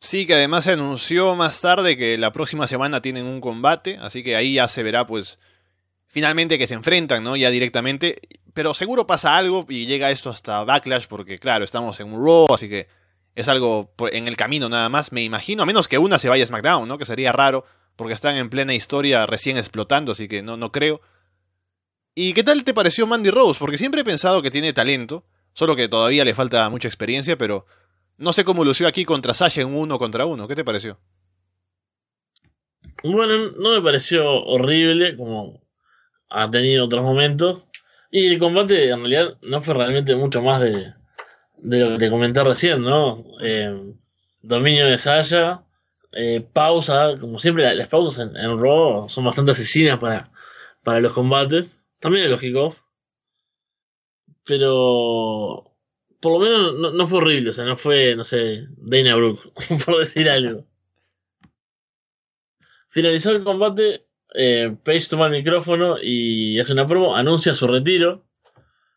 [0.01, 4.23] Sí, que además se anunció más tarde que la próxima semana tienen un combate, así
[4.23, 5.39] que ahí ya se verá pues
[6.07, 7.37] finalmente que se enfrentan, ¿no?
[7.37, 8.21] Ya directamente,
[8.55, 12.55] pero seguro pasa algo y llega esto hasta Backlash porque claro, estamos en un Raw,
[12.55, 12.89] así que
[13.35, 16.45] es algo en el camino nada más, me imagino, a menos que una se vaya
[16.45, 16.99] a SmackDown, ¿no?
[16.99, 17.65] Que sería raro,
[17.97, 21.01] porque están en plena historia recién explotando, así que no, no creo.
[22.15, 23.59] ¿Y qué tal te pareció Mandy Rose?
[23.59, 27.67] Porque siempre he pensado que tiene talento, solo que todavía le falta mucha experiencia, pero
[28.17, 30.47] no sé cómo lució aquí contra Sasha en uno contra uno.
[30.47, 31.01] ¿Qué te pareció?
[33.03, 35.61] Bueno, no me pareció horrible como
[36.31, 37.67] ha tenido otros momentos.
[38.17, 40.95] Y el combate en realidad no fue realmente mucho más de,
[41.57, 43.17] de lo que te comenté recién, ¿no?
[43.43, 43.93] Eh,
[44.41, 45.65] dominio de Sasha,
[46.13, 50.31] eh, pausa, como siempre las pausas en, en, Raw son bastante asesinas para,
[50.85, 52.41] para los combates, también en los.
[54.45, 55.73] Pero
[56.21, 59.53] por lo menos no, no, fue horrible, o sea, no fue, no sé, Dana Brooke,
[59.85, 60.65] por decir algo.
[62.89, 64.04] Finalizó el combate,
[64.35, 68.27] eh, Page toma el micrófono y hace una promo, anuncia su retiro,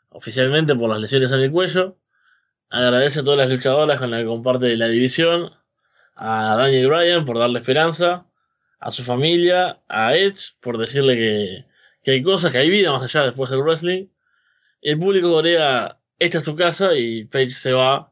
[0.09, 1.97] oficialmente por las lesiones en el cuello.
[2.69, 5.51] Agradece a todas las luchadoras con las que comparte la división,
[6.15, 8.25] a Daniel Bryan por darle esperanza,
[8.79, 11.15] a su familia, a Edge por decirle
[12.03, 14.07] que, hay cosas, que hay vida más allá después del wrestling.
[14.81, 18.11] El público corea, esta es tu casa y Page se va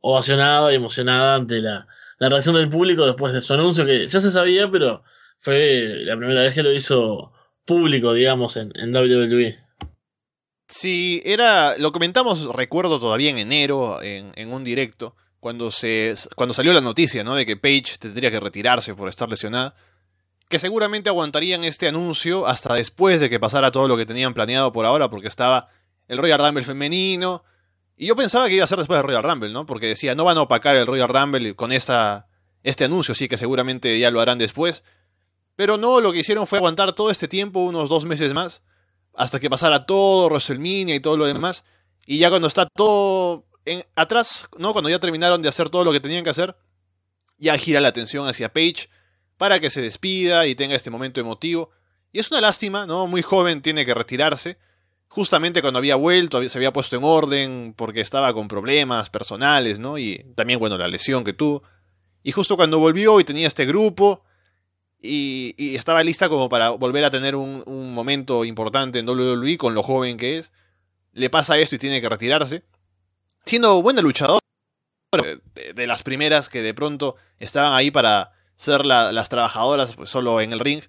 [0.00, 1.86] ovacionada y emocionada ante la,
[2.18, 5.02] la reacción del público después de su anuncio que ya se sabía, pero
[5.38, 7.32] fue la primera vez que lo hizo
[7.64, 9.58] público, digamos, en, en WWE.
[10.68, 11.76] Sí, era.
[11.78, 16.14] Lo comentamos, recuerdo todavía en enero, en, en, un directo, cuando se.
[16.36, 17.34] cuando salió la noticia, ¿no?
[17.34, 19.74] De que Paige tendría que retirarse por estar lesionada.
[20.48, 24.72] Que seguramente aguantarían este anuncio hasta después de que pasara todo lo que tenían planeado
[24.72, 25.68] por ahora, porque estaba
[26.08, 27.44] el Royal Rumble femenino.
[27.96, 29.66] Y yo pensaba que iba a ser después del Royal Rumble, ¿no?
[29.66, 32.26] Porque decía, no van a opacar el Royal Rumble con esta,
[32.62, 34.82] este anuncio, sí que seguramente ya lo harán después.
[35.56, 38.62] Pero no, lo que hicieron fue aguantar todo este tiempo, unos dos meses más,
[39.14, 41.64] hasta que pasara todo WrestleMania y todo lo demás.
[42.06, 44.72] Y ya cuando está todo en, atrás, ¿no?
[44.72, 46.56] Cuando ya terminaron de hacer todo lo que tenían que hacer,
[47.38, 48.88] ya gira la atención hacia Paige
[49.36, 51.70] para que se despida y tenga este momento emotivo.
[52.12, 53.06] Y es una lástima, ¿no?
[53.06, 54.58] Muy joven tiene que retirarse.
[55.08, 59.98] Justamente cuando había vuelto, se había puesto en orden porque estaba con problemas personales, ¿no?
[59.98, 61.62] Y también, bueno, la lesión que tuvo.
[62.22, 64.24] Y justo cuando volvió y tenía este grupo,
[65.04, 69.58] y, y, estaba lista como para volver a tener un, un, momento importante en WWE
[69.58, 70.50] con lo joven que es.
[71.12, 72.64] Le pasa esto y tiene que retirarse.
[73.44, 74.40] Siendo buena luchador,
[75.14, 80.40] de, las primeras que de pronto estaban ahí para ser la, las trabajadoras pues, solo
[80.40, 80.82] en el ring.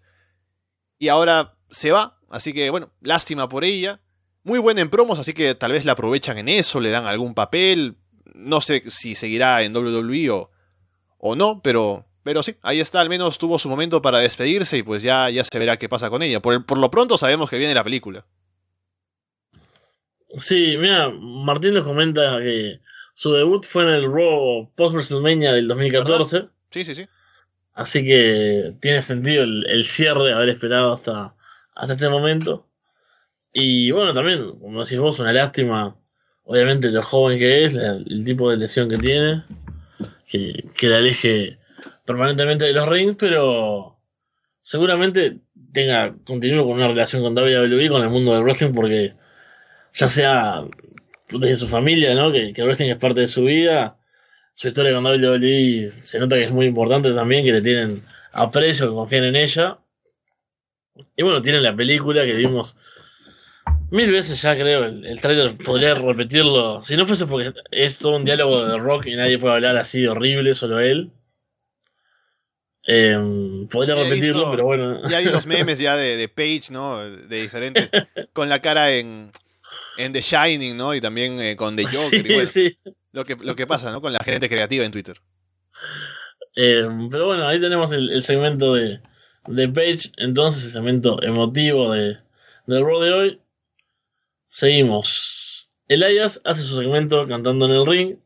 [0.97, 3.99] Y ahora se va, así que bueno, lástima por ella.
[4.43, 7.33] Muy buena en promos, así que tal vez la aprovechan en eso, le dan algún
[7.33, 7.97] papel.
[8.33, 10.51] No sé si seguirá en WWE o,
[11.17, 14.81] o no, pero pero sí, ahí está, al menos tuvo su momento para despedirse y
[14.81, 16.41] pues ya, ya se verá qué pasa con ella.
[16.41, 18.25] Por, por lo pronto sabemos que viene la película.
[20.35, 22.79] Sí, mira, Martín nos comenta que
[23.13, 26.35] su debut fue en el Raw post WrestleMania del 2014.
[26.37, 26.51] ¿verdad?
[26.71, 27.07] Sí, sí, sí.
[27.75, 31.35] Así que tiene sentido el, el cierre, haber esperado hasta,
[31.75, 32.67] hasta este momento.
[33.53, 35.95] Y bueno, también, como decís vos, una lástima,
[36.41, 39.43] obviamente, lo joven que es, el, el tipo de lesión que tiene,
[40.27, 41.59] que, que la aleje
[42.05, 43.97] permanentemente de los rings, pero
[44.61, 45.39] seguramente
[45.73, 49.13] tenga, continúe con una relación con WWE, con el mundo del wrestling, porque
[49.93, 50.63] ya sea
[51.29, 52.31] desde su familia, ¿no?
[52.31, 53.97] Que, el wrestling es parte de su vida,
[54.53, 58.89] su historia con WWE se nota que es muy importante también, que le tienen aprecio,
[58.89, 59.79] que confían en ella.
[61.15, 62.77] Y bueno, tienen la película que vimos
[63.91, 64.85] mil veces ya, creo.
[64.85, 66.83] El, el trailer podría repetirlo.
[66.83, 70.07] Si no fuese porque es todo un diálogo de rock y nadie puede hablar así
[70.07, 71.11] horrible, solo él.
[72.87, 75.07] Eh, podría repetirlo, visto, pero bueno.
[75.09, 76.99] Ya hay los memes ya de, de Page, ¿no?
[76.99, 77.89] De diferentes.
[78.33, 79.31] con la cara en,
[79.97, 80.93] en The Shining, ¿no?
[80.93, 82.09] Y también eh, con The Joker.
[82.09, 82.77] Sí, y bueno, sí.
[83.11, 84.01] lo, que, lo que pasa, ¿no?
[84.01, 85.19] Con la gente creativa en Twitter.
[86.55, 89.01] Eh, pero bueno, ahí tenemos el, el, segmento de,
[89.47, 90.11] de Page.
[90.17, 92.17] Entonces, el segmento emotivo de,
[92.67, 93.41] del Raw de hoy.
[94.49, 95.69] Seguimos.
[95.87, 98.17] Elias hace su segmento cantando en el ring,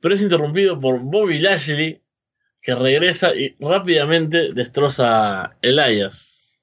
[0.00, 2.02] pero es interrumpido por Bobby Lashley,
[2.66, 6.60] que regresa y rápidamente destroza a Elias.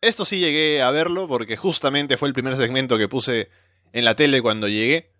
[0.00, 3.50] Esto sí llegué a verlo porque justamente fue el primer segmento que puse
[3.92, 5.12] en la tele cuando llegué.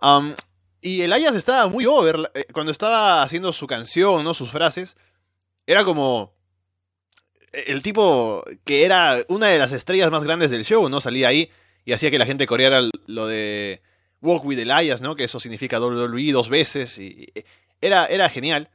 [0.00, 0.34] Um,
[0.80, 4.32] y Elias estaba muy over eh, cuando estaba haciendo su canción, ¿no?
[4.32, 4.96] Sus frases.
[5.66, 6.36] Era como
[7.50, 11.00] el tipo que era una de las estrellas más grandes del show, ¿no?
[11.00, 11.50] Salía ahí
[11.84, 13.82] y hacía que la gente coreara lo de
[14.22, 15.16] Walk with Elias, ¿no?
[15.16, 16.96] Que eso significa WWE dos veces.
[16.98, 17.32] Y
[17.80, 18.70] era, era genial.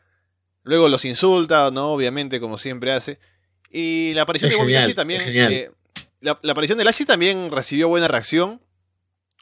[0.63, 1.91] Luego los insulta, ¿no?
[1.91, 3.19] Obviamente, como siempre hace.
[3.69, 5.21] Y la aparición Es de genial, también.
[5.51, 5.71] eh,
[6.21, 8.61] la, la aparición de Lashley también recibió buena reacción.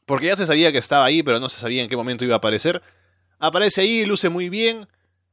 [0.05, 2.33] Porque ya se sabía que estaba ahí, pero no se sabía en qué momento iba
[2.35, 2.81] a aparecer.
[3.39, 4.87] Aparece ahí, luce muy bien.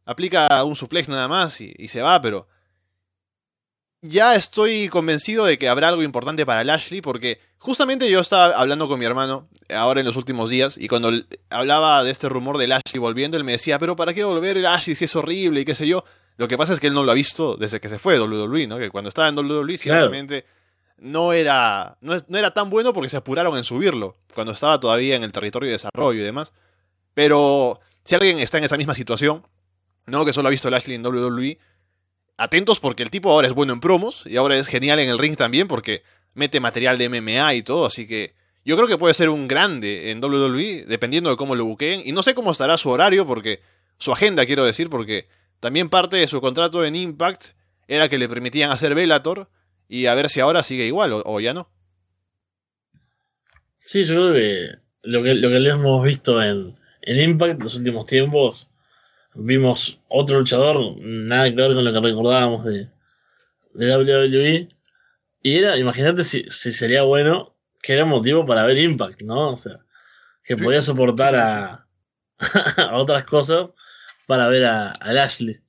[0.05, 2.49] Aplica un suplex nada más y, y se va, pero.
[4.03, 8.89] Ya estoy convencido de que habrá algo importante para Lashley porque justamente yo estaba hablando
[8.89, 11.11] con mi hermano ahora en los últimos días y cuando
[11.51, 14.63] hablaba de este rumor de Lashley volviendo, él me decía, pero ¿para qué volver el
[14.63, 16.05] Lashley si es horrible y qué sé yo?
[16.37, 18.21] Lo que pasa es que él no lo ha visto desde que se fue de
[18.21, 18.79] WWE, ¿no?
[18.79, 20.47] Que cuando estaba en WWE ciertamente
[20.99, 25.17] no, era, no, no era tan bueno porque se apuraron en subirlo, cuando estaba todavía
[25.17, 26.53] en el territorio de desarrollo y demás.
[27.15, 29.45] Pero si alguien está en esa misma situación,
[30.07, 31.59] no que solo ha visto Lashley en WWE,
[32.39, 35.19] atentos porque el tipo ahora es bueno en promos y ahora es genial en el
[35.19, 36.03] ring también porque
[36.35, 40.11] mete material de MMA y todo, así que yo creo que puede ser un grande
[40.11, 43.61] en WWE dependiendo de cómo lo buqueen y no sé cómo estará su horario porque
[43.99, 45.27] su agenda quiero decir porque
[45.59, 47.49] también parte de su contrato en Impact
[47.89, 49.49] era que le permitían hacer Velator
[49.89, 51.71] y a ver si ahora sigue igual o, ya no.
[53.79, 54.69] Sí, yo creo que
[55.03, 58.69] lo que, lo que le hemos visto en, en Impact los últimos tiempos
[59.39, 62.89] vimos otro luchador, nada que ver con lo que recordábamos de,
[63.75, 64.69] de WWE.
[65.43, 69.51] Y era, imagínate si, si, sería bueno que era motivo para ver Impact, ¿no?
[69.51, 69.79] O sea,
[70.43, 71.87] que podía soportar a,
[72.77, 73.69] a otras cosas
[74.27, 75.61] para ver a, a Lashley.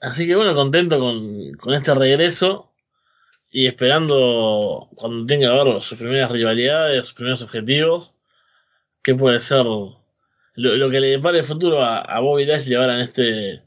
[0.00, 2.72] Así que bueno, contento con, con este regreso
[3.50, 8.14] y esperando cuando tenga que ver sus primeras rivalidades, sus primeros objetivos,
[9.02, 9.64] que puede ser
[10.58, 13.62] lo, que le depara el futuro a, Bobby Lashley ahora en este, en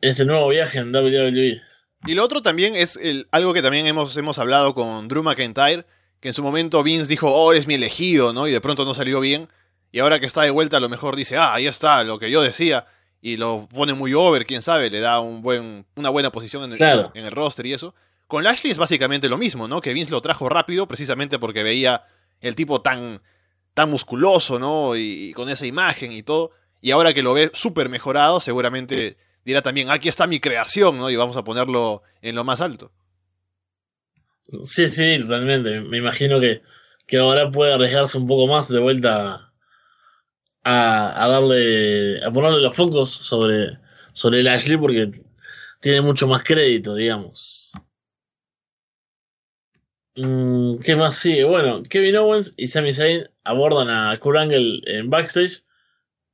[0.00, 1.60] este nuevo viaje en WWE.
[2.06, 5.84] Y lo otro también es el, algo que también hemos, hemos hablado con Drew McIntyre,
[6.20, 8.46] que en su momento Vince dijo, oh, es mi elegido, ¿no?
[8.46, 9.48] Y de pronto no salió bien.
[9.90, 12.30] Y ahora que está de vuelta, a lo mejor dice, ah, ahí está, lo que
[12.30, 12.86] yo decía.
[13.20, 16.72] Y lo pone muy over, quién sabe, le da un buen, una buena posición en
[16.72, 17.94] el, en el roster y eso.
[18.26, 19.80] Con Lashley es básicamente lo mismo, ¿no?
[19.80, 22.04] Que Vince lo trajo rápido precisamente porque veía
[22.40, 23.22] el tipo tan
[23.78, 24.96] tan musculoso, ¿no?
[24.96, 26.50] Y, con esa imagen y todo.
[26.80, 31.08] Y ahora que lo ve súper mejorado, seguramente dirá también, aquí está mi creación, ¿no?
[31.10, 32.90] Y vamos a ponerlo en lo más alto.
[34.64, 35.80] Sí, sí, realmente.
[35.80, 36.60] Me imagino que,
[37.06, 39.52] que ahora puede arriesgarse un poco más de vuelta
[40.64, 43.78] a, a darle, a ponerle los focos sobre,
[44.12, 45.22] sobre el Ashley porque
[45.78, 47.70] tiene mucho más crédito, digamos.
[50.16, 51.44] Mm, ¿Qué más sigue?
[51.44, 55.64] Bueno, Kevin Owens y Sami Zayn abordan a Kurt Angle en backstage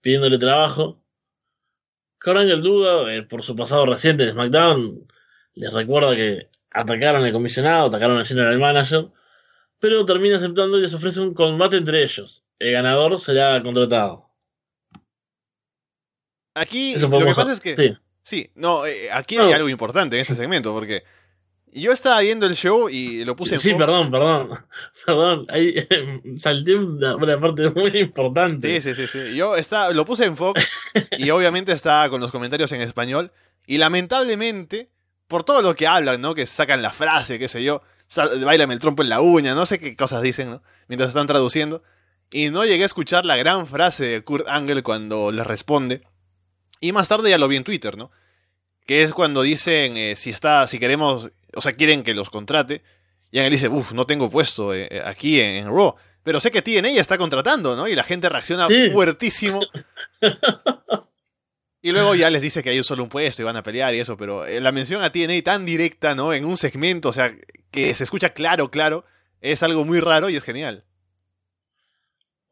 [0.00, 1.00] pidiéndole trabajo.
[2.20, 5.06] Kurt Angle duda eh, por su pasado reciente de SmackDown.
[5.54, 9.08] Les recuerda que atacaron al comisionado, atacaron al general manager,
[9.78, 12.44] pero termina aceptando y les ofrece un combate entre ellos.
[12.58, 14.30] El ganador será contratado.
[16.54, 20.34] Aquí lo que pasa es que sí, no, eh, aquí hay algo importante en este
[20.34, 21.04] segmento porque
[21.80, 23.78] yo estaba viendo el show y lo puse en sí, Fox.
[23.78, 24.64] Sí, perdón, perdón.
[25.06, 25.74] Perdón, ahí
[26.36, 28.80] salté una, parte muy importante.
[28.80, 29.36] Sí, sí, sí, sí.
[29.36, 30.70] Yo estaba, lo puse en Fox
[31.18, 33.32] y obviamente estaba con los comentarios en español.
[33.66, 34.90] Y lamentablemente,
[35.26, 36.34] por todo lo que hablan, ¿no?
[36.34, 37.82] Que sacan la frase, qué sé yo,
[38.44, 40.62] bailame el trompo en la uña, no sé qué cosas dicen, ¿no?
[40.86, 41.82] Mientras están traduciendo.
[42.30, 46.02] Y no llegué a escuchar la gran frase de Kurt Angle cuando le responde.
[46.80, 48.10] Y más tarde ya lo vi en Twitter, ¿no?
[48.86, 52.82] Que es cuando dicen eh, si está, si queremos o sea, quieren que los contrate.
[53.30, 55.96] Y él dice, uff, no tengo puesto eh, eh, aquí en, Raw.
[56.22, 57.88] Pero sé que TNA está contratando, ¿no?
[57.88, 59.60] Y la gente reacciona fuertísimo.
[61.82, 64.00] y luego ya les dice que hay solo un puesto y van a pelear y
[64.00, 66.32] eso, pero eh, la mención a TNA tan directa, ¿no?
[66.32, 67.34] En un segmento, o sea,
[67.70, 69.04] que se escucha claro, claro,
[69.40, 70.84] es algo muy raro y es genial.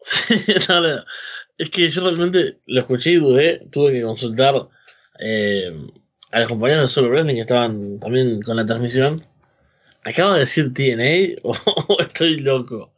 [0.00, 0.34] Sí,
[1.58, 4.68] es que yo realmente lo escuché y dudé, tuve que consultar
[6.40, 9.24] los compañeros de Solo Wrestling que estaban también con la transmisión.
[10.04, 12.92] ¿Acabo de decir TNA o estoy loco?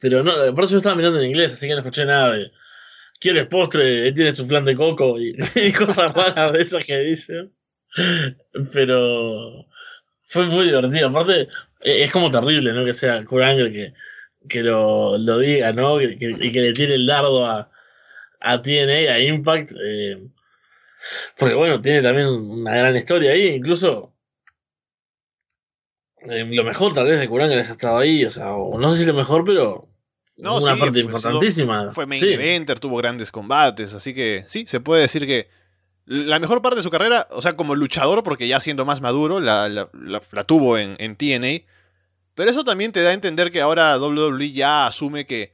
[0.00, 2.50] Pero no, por eso yo estaba mirando en inglés, así que no escuché nada de.
[3.20, 4.08] ¿Quieres postre?
[4.08, 7.52] Él tiene su plan de coco y, cosas raras de esas que dicen.
[8.72, 9.66] Pero
[10.26, 11.08] fue muy divertido.
[11.08, 11.46] Aparte,
[11.82, 12.84] e, es como terrible, ¿no?
[12.84, 13.94] Que sea Kurt que,
[14.48, 16.00] que lo, lo diga, ¿no?
[16.00, 17.70] y que le tire el dardo a,
[18.40, 19.72] a TNA, a Impact.
[19.80, 20.18] Eh,
[21.36, 24.12] porque bueno, tiene también una gran historia ahí, incluso
[26.28, 28.98] eh, lo mejor tal vez de Kuranga que ha estado ahí, o sea, no sé
[28.98, 29.88] si lo mejor, pero
[30.36, 31.90] una parte importantísima.
[31.92, 35.48] Fue main eventer, tuvo grandes combates, así que sí, se puede decir que
[36.04, 39.40] la mejor parte de su carrera, o sea, como luchador, porque ya siendo más maduro,
[39.40, 41.64] la, la, la tuvo en, en TNA.
[42.34, 45.52] Pero eso también te da a entender que ahora WWE ya asume que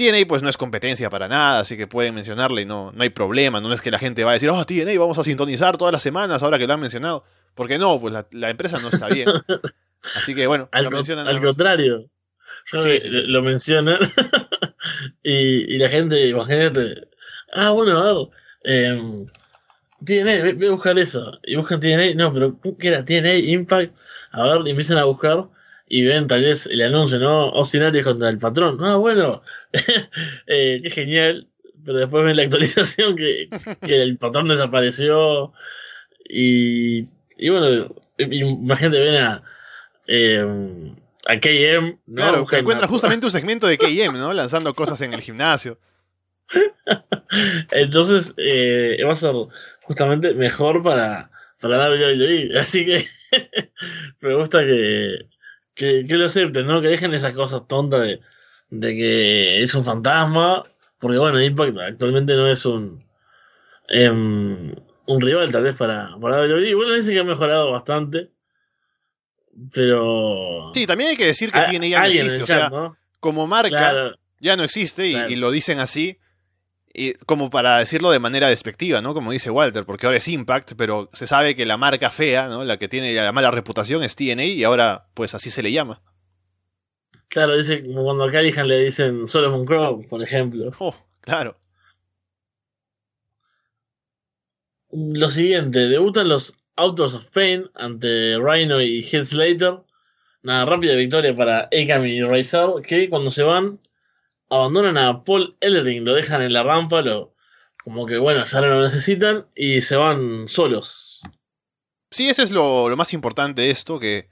[0.00, 3.10] TNA pues no es competencia para nada, así que pueden mencionarle y no, no hay
[3.10, 3.60] problema.
[3.60, 6.00] No es que la gente va a decir, oh, TNA vamos a sintonizar todas las
[6.00, 7.22] semanas ahora que lo han mencionado.
[7.54, 9.28] Porque no, pues la, empresa no está bien.
[10.16, 11.28] Así que bueno, al, lo mencionan.
[11.28, 12.08] Al contrario,
[12.72, 13.98] lo mencionan
[15.22, 17.08] y, y, la gente, imagínate,
[17.52, 18.28] ah, bueno, a ver,
[18.64, 19.26] em,
[20.02, 21.38] TNA, voy a buscar eso.
[21.44, 23.04] Y buscan TNA, no, pero ¿qué era?
[23.04, 23.94] TNA, Impact.
[24.32, 25.46] A ver, y empiezan a buscar
[25.92, 27.48] y ven tal vez el anuncio, ¿no?
[27.48, 28.78] Austin contra el patrón.
[28.80, 29.42] Ah, bueno,
[30.46, 31.48] eh, qué genial.
[31.84, 33.48] Pero después ven la actualización que,
[33.84, 35.52] que el patrón desapareció.
[36.28, 39.42] Y, y bueno, imagínate, ven a,
[40.06, 40.94] eh,
[41.26, 41.98] a KM.
[42.06, 42.14] ¿no?
[42.14, 44.32] Claro, que encuentra justamente un segmento de KM, ¿no?
[44.32, 45.76] Lanzando cosas en el gimnasio.
[47.72, 49.34] Entonces, eh, va a ser
[49.82, 52.56] justamente mejor para, para WWE.
[52.60, 53.08] Así que
[54.20, 55.26] me gusta que,
[55.80, 56.80] que, lo acepten, ¿no?
[56.80, 58.20] Que dejen esas cosas tontas de,
[58.70, 60.62] de que es un fantasma.
[60.98, 63.02] Porque bueno, Impact actualmente no es un
[63.88, 64.74] em,
[65.06, 66.74] un rival tal vez para, para WWE.
[66.74, 68.30] Bueno, dice que ha mejorado bastante.
[69.72, 70.70] Pero.
[70.74, 72.42] Sí, también hay que decir que tiene ya no existe.
[72.42, 72.70] o sea,
[73.18, 76.18] como marca ya no existe y, lo dicen así.
[76.92, 79.14] Y como para decirlo de manera despectiva, ¿no?
[79.14, 82.64] Como dice Walter, porque ahora es Impact, pero se sabe que la marca fea, ¿no?
[82.64, 86.02] La que tiene la mala reputación es TNA y ahora pues así se le llama.
[87.28, 90.72] Claro, dice cuando a Callihan le dicen Solomon Crow, por ejemplo.
[90.80, 91.56] Oh, claro.
[94.90, 99.78] Lo siguiente, debutan los Autos of Pain ante Rhino y Heath Slater.
[100.42, 103.78] Una rápida victoria para Akami y Razor, que cuando se van
[104.50, 107.34] abandonan a Paul Ellering, lo dejan en la rampa, lo,
[107.82, 111.22] como que bueno, ya no lo necesitan y se van solos.
[112.10, 114.28] Sí, ese es lo, lo más importante de esto, que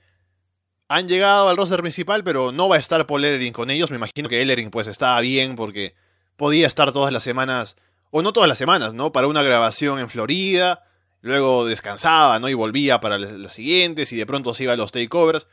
[0.89, 3.91] han llegado al roster principal, pero no va a estar Paul Ellering con ellos.
[3.91, 5.95] Me imagino que Ellering pues estaba bien porque
[6.37, 7.77] podía estar todas las semanas,
[8.11, 9.13] o no todas las semanas, ¿no?
[9.13, 10.85] Para una grabación en Florida,
[11.21, 12.49] luego descansaba, ¿no?
[12.49, 15.47] Y volvía para las siguientes y de pronto se iba a los takeovers.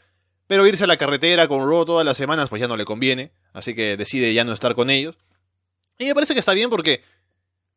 [0.48, 3.32] Pero irse a la carretera con Raw todas las semanas pues ya no le conviene,
[3.54, 5.18] así que decide ya no estar con ellos.
[5.98, 7.02] Y me parece que está bien porque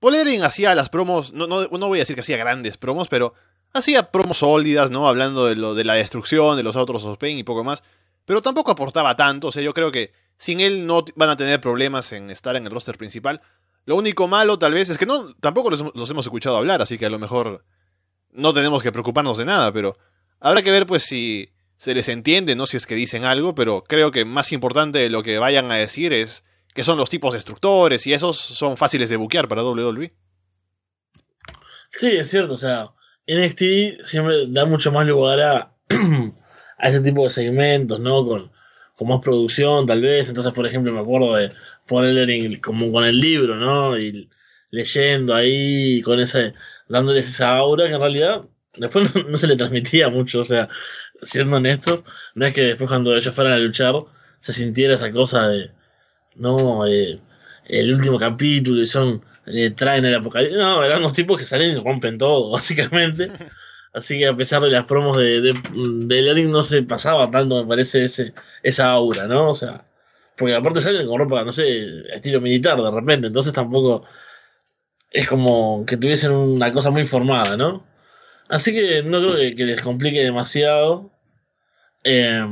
[0.01, 3.35] Paul hacía las promos, no, no, no voy a decir que hacía grandes promos, pero
[3.73, 5.09] hacía promos sólidas, ¿no?
[5.09, 7.83] Hablando de lo de la destrucción, de los otros of y poco más.
[8.25, 11.61] Pero tampoco aportaba tanto, o sea, yo creo que sin él no van a tener
[11.61, 13.41] problemas en estar en el roster principal.
[13.87, 17.07] Lo único malo tal vez es que no tampoco los hemos escuchado hablar, así que
[17.07, 17.65] a lo mejor
[18.31, 19.97] no tenemos que preocuparnos de nada, pero
[20.41, 22.67] habrá que ver pues si se les entiende, ¿no?
[22.67, 25.77] Si es que dicen algo, pero creo que más importante de lo que vayan a
[25.77, 30.13] decir es que son los tipos destructores y esos son fáciles de buquear para WWE.
[31.91, 32.91] Sí, es cierto, o sea,
[33.27, 35.41] NXT siempre da mucho más lugar
[35.89, 38.27] a, ese tipo de segmentos, ¿no?
[38.27, 38.51] Con,
[38.97, 40.29] con más producción, tal vez.
[40.29, 41.53] Entonces, por ejemplo, me acuerdo de
[41.87, 43.97] ponerle como con el libro, ¿no?
[43.97, 44.29] Y
[44.71, 46.55] leyendo ahí, con ese,
[46.89, 48.43] dándoles esa aura que en realidad
[48.79, 50.69] después no, se le transmitía mucho, o sea,
[51.23, 52.05] siendo honestos,
[52.35, 53.95] no es que después cuando ellos fueran a luchar
[54.41, 55.71] se sintiera esa cosa de,
[56.37, 57.21] no, eh,
[57.67, 61.77] el último capítulo y son, eh, traen el apocalipsis, no, eran los tipos que salen
[61.77, 63.31] y rompen todo, básicamente.
[63.93, 65.53] Así que a pesar de las promos de, de,
[66.07, 69.51] de no se pasaba tanto, me parece, ese, esa aura, ¿no?
[69.51, 69.85] O sea,
[70.37, 74.05] porque aparte salen con ropa, no sé, estilo militar de repente, entonces tampoco
[75.11, 77.85] es como que tuviesen una cosa muy formada, ¿no?
[78.49, 81.11] Así que no creo que, les complique demasiado.
[82.05, 82.47] Eh,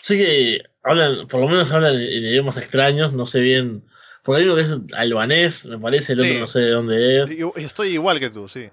[0.00, 3.84] sí que hablan, por lo menos hablan en idiomas extraños, no sé bien.
[4.22, 7.30] Porque hay uno que es albanés, me parece, el otro no sé de dónde es.
[7.56, 8.70] Estoy igual que tú, sí.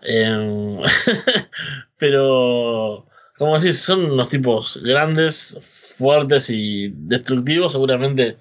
[0.00, 0.80] Eh,
[1.98, 3.06] pero,
[3.36, 8.38] como decís, son unos tipos grandes, fuertes y destructivos, seguramente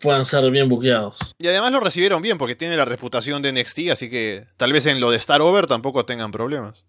[0.00, 1.34] puedan ser bien buqueados.
[1.38, 4.86] Y además lo recibieron bien porque tiene la reputación de NXT, así que tal vez
[4.86, 6.84] en lo de Star Over tampoco tengan problemas.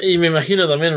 [0.00, 0.96] Y me imagino también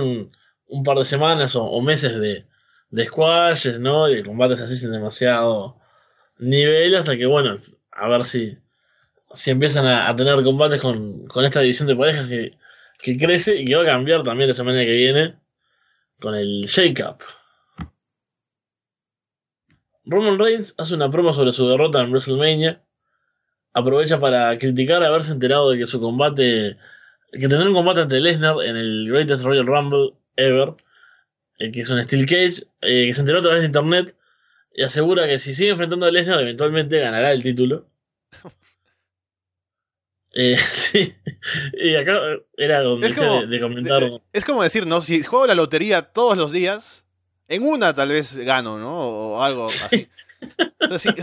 [0.67, 2.45] un, par de semanas o, meses de,
[2.89, 4.09] de squashes, ¿no?
[4.09, 5.79] Y de combates así sin demasiado
[6.37, 7.55] nivel hasta que, bueno,
[7.91, 8.57] a ver si,
[9.33, 12.57] si empiezan a, tener combates con, con, esta división de parejas que,
[13.01, 15.35] que crece y que va a cambiar también la semana que viene
[16.19, 17.23] con el Shake-Up.
[20.09, 22.81] Roman Reigns hace una promo sobre su derrota en WrestleMania.
[23.73, 26.77] Aprovecha para criticar haberse enterado de que su combate.
[27.31, 30.73] que tendrá un combate ante Lesnar en el Greatest Royal Rumble ever.
[31.59, 32.67] Eh, que es un Steel Cage.
[32.81, 34.15] Eh, que se enteró a través de internet.
[34.73, 37.87] Y asegura que si sigue enfrentando a Lesnar, eventualmente ganará el título.
[40.31, 41.15] Eh, sí,
[41.73, 42.19] y acá
[42.55, 44.03] era donde es de, comentar.
[44.31, 45.01] Es como decir, ¿no?
[45.01, 47.03] Si juego la lotería todos los días,
[47.49, 48.93] en una tal vez gano, ¿no?
[48.93, 50.07] O algo así.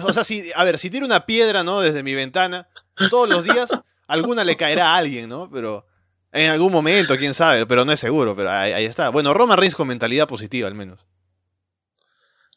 [0.05, 1.81] O sea, si, a ver, si tiro una piedra, ¿no?
[1.81, 2.69] Desde mi ventana,
[3.09, 3.71] todos los días,
[4.07, 5.49] alguna le caerá a alguien, ¿no?
[5.51, 5.87] Pero
[6.33, 9.09] en algún momento, quién sabe, pero no es seguro, pero ahí, está.
[9.09, 11.07] Bueno, Roma Reigns con mentalidad positiva, al menos.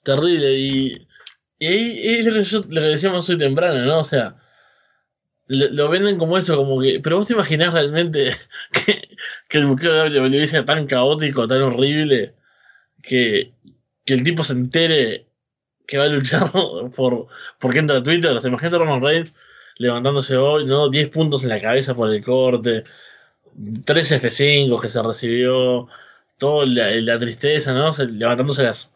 [0.04, 1.08] Terrible, y,
[1.60, 4.00] y ahí es lo que yo le decíamos hoy temprano, ¿no?
[4.00, 4.36] O sea,
[5.46, 7.00] lo venden como eso, como que.
[7.02, 8.32] Pero vos te imaginás realmente
[8.86, 9.08] que,
[9.48, 12.36] que el buqueo de WWE sea tan caótico, tan horrible,
[13.02, 13.54] que,
[14.06, 15.28] que el tipo se entere
[15.88, 16.52] que va a luchar
[16.96, 17.28] por
[17.60, 18.32] porque entra a Twitter.
[18.32, 19.36] O sea, imagínate a Roman Reigns
[19.78, 20.90] levantándose hoy, ¿no?
[20.90, 22.84] 10 puntos en la cabeza por el corte,
[23.86, 25.88] 3 F5 que se recibió,
[26.38, 27.92] toda la, tristeza, ¿no?
[27.92, 28.92] levantándose a las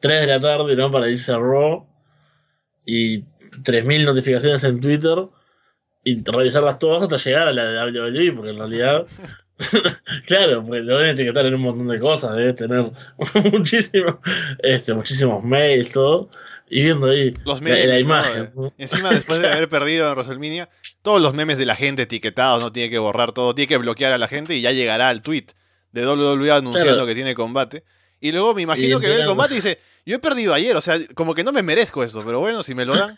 [0.00, 0.90] 3 de la tarde, ¿no?
[0.90, 1.86] Para irse a Raw
[2.84, 5.26] y 3.000 notificaciones en Twitter
[6.04, 9.06] y revisarlas todas hasta llegar a la WWE, porque en realidad,
[10.26, 12.84] claro, pues lo deben etiquetar en un montón de cosas, debe tener
[13.52, 14.20] muchísimo,
[14.58, 16.28] este, muchísimos mails, todo,
[16.68, 18.50] y viendo ahí los memes, la, imagen.
[18.78, 20.68] Encima, después de haber perdido en WrestleMania,
[21.02, 24.12] todos los memes de la gente etiquetados, no tiene que borrar todo, tiene que bloquear
[24.12, 25.46] a la gente y ya llegará al tweet
[25.92, 27.84] de WWE anunciando que tiene combate.
[28.20, 30.80] Y luego me imagino que ve el combate y dice, yo he perdido ayer, o
[30.80, 33.14] sea, como que no me merezco esto, pero bueno, si me lo dan.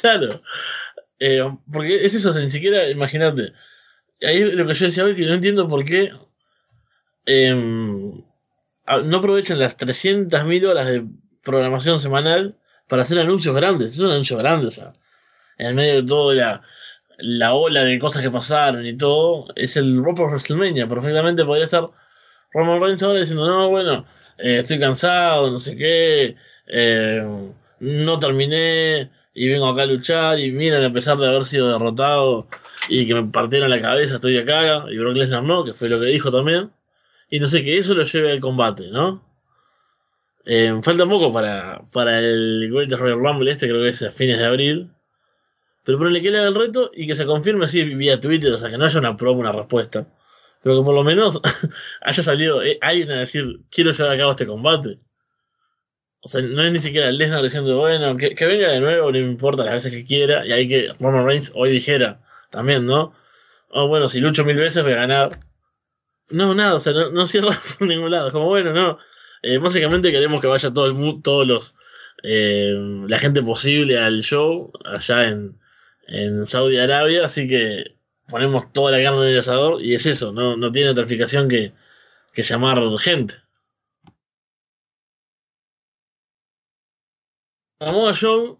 [0.00, 0.42] claro.
[1.18, 1.40] Eh,
[1.72, 3.52] porque es eso, ni siquiera, imagínate.
[4.22, 6.12] Ahí lo que yo decía hoy, que no entiendo por qué
[7.26, 8.22] em,
[9.04, 11.04] no aprovechan las 300.000 horas de
[11.42, 12.56] programación semanal
[12.88, 13.94] para hacer anuncios grandes.
[13.94, 14.92] Es un anuncio grande, o sea,
[15.58, 16.62] en el medio de toda la,
[17.18, 20.86] la ola de cosas que pasaron y todo, es el Raw WrestleMania.
[20.88, 21.88] Perfectamente podría estar
[22.52, 24.06] Roman Reigns ahora diciendo, no, bueno,
[24.38, 27.24] eh, estoy cansado, no sé qué, eh,
[27.80, 32.48] no terminé y vengo acá a luchar y miren, a pesar de haber sido derrotado
[32.88, 36.00] y que me partieron la cabeza, estoy acá y Brock Lesnar no, que fue lo
[36.00, 36.70] que dijo también.
[37.30, 39.24] Y no sé, que eso lo lleve al combate, ¿no?
[40.44, 44.38] Eh, falta poco para, para el Greatest Royal Rumble este, creo que es a fines
[44.38, 44.90] de abril.
[45.84, 48.58] Pero ponele que le haga el reto y que se confirme así vía Twitter, o
[48.58, 50.06] sea, que no haya una prueba, una respuesta.
[50.62, 51.40] Pero que por lo menos
[52.02, 54.98] haya salido eh, alguien a decir, quiero llevar a cabo este combate.
[56.24, 59.24] O sea, no es ni siquiera Lesnar diciendo, bueno, que, venga de nuevo, no me
[59.24, 60.46] importa las veces que quiera.
[60.46, 62.20] Y hay que Roman Reigns hoy dijera
[62.50, 63.14] también, ¿no?
[63.70, 65.40] Oh, bueno, si lucho mil veces voy a ganar.
[66.30, 68.30] No, nada, o sea, no, cierra por ningún lado.
[68.30, 68.98] Como, bueno, no.
[69.42, 71.74] Eh, básicamente queremos que vaya todo el todos los.
[72.22, 72.74] Eh,
[73.08, 75.58] la gente posible al show allá en,
[76.06, 77.96] en Saudi Arabia, así que
[78.28, 81.48] ponemos toda la carne en el asador y es eso, no, no tiene otra explicación
[81.48, 81.72] que,
[82.32, 83.41] que llamar gente.
[87.84, 88.58] Samoa Joe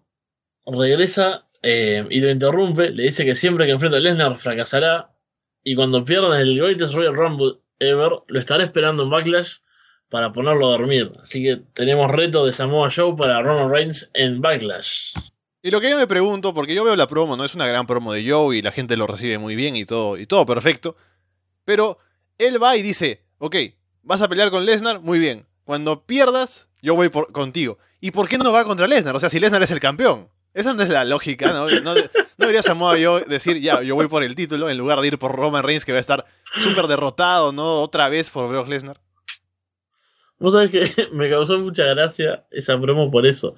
[0.65, 5.13] regresa eh, y lo interrumpe, le dice que siempre que enfrenta a Lesnar fracasará
[5.63, 9.59] y cuando pierdan el Greatest Royal Rumble ever lo estará esperando en Backlash
[10.09, 11.13] para ponerlo a dormir.
[11.21, 15.13] Así que tenemos reto de Samoa Joe para Roman Reigns en Backlash.
[15.61, 17.87] Y lo que yo me pregunto, porque yo veo la promo, no es una gran
[17.87, 20.97] promo de Joe y la gente lo recibe muy bien y todo, y todo perfecto.
[21.63, 21.97] Pero
[22.37, 23.55] él va y dice, ok,
[24.01, 25.45] vas a pelear con Lesnar, muy bien.
[25.63, 27.79] Cuando pierdas, yo voy por, contigo.
[28.01, 29.15] ¿Y por qué no va contra Lesnar?
[29.15, 30.27] O sea, si Lesnar es el campeón.
[30.53, 31.67] Esa no es la lógica, ¿no?
[31.81, 31.95] No,
[32.37, 35.35] debería Samoa yo decir, ya, yo voy por el título en lugar de ir por
[35.35, 37.81] Roman Reigns que va a estar súper derrotado, ¿no?
[37.81, 38.97] Otra vez por Brock Lesnar.
[40.37, 43.55] Vos sabés que me causó mucha gracia esa promo por eso.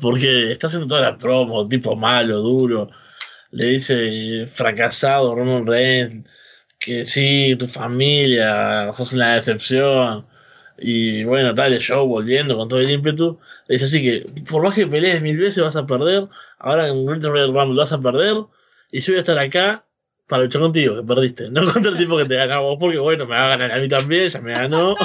[0.00, 2.90] Porque está haciendo toda la promo, tipo malo, duro.
[3.50, 6.28] Le dice fracasado Roman Reigns,
[6.78, 10.26] que sí, tu familia, sos una decepción
[10.78, 13.38] y bueno, tal, el show volviendo con todo el ímpetu.
[13.66, 17.06] Le dice así que, por más que pelees mil veces vas a perder, ahora en
[17.06, 18.36] Winter Royal Rumble vas a perder,
[18.92, 19.84] y yo voy a estar acá
[20.28, 21.50] para luchar contigo, que perdiste.
[21.50, 23.88] No contra el tipo que te vos, porque bueno, me va a ganar a mí
[23.88, 24.96] también, ya me ganó.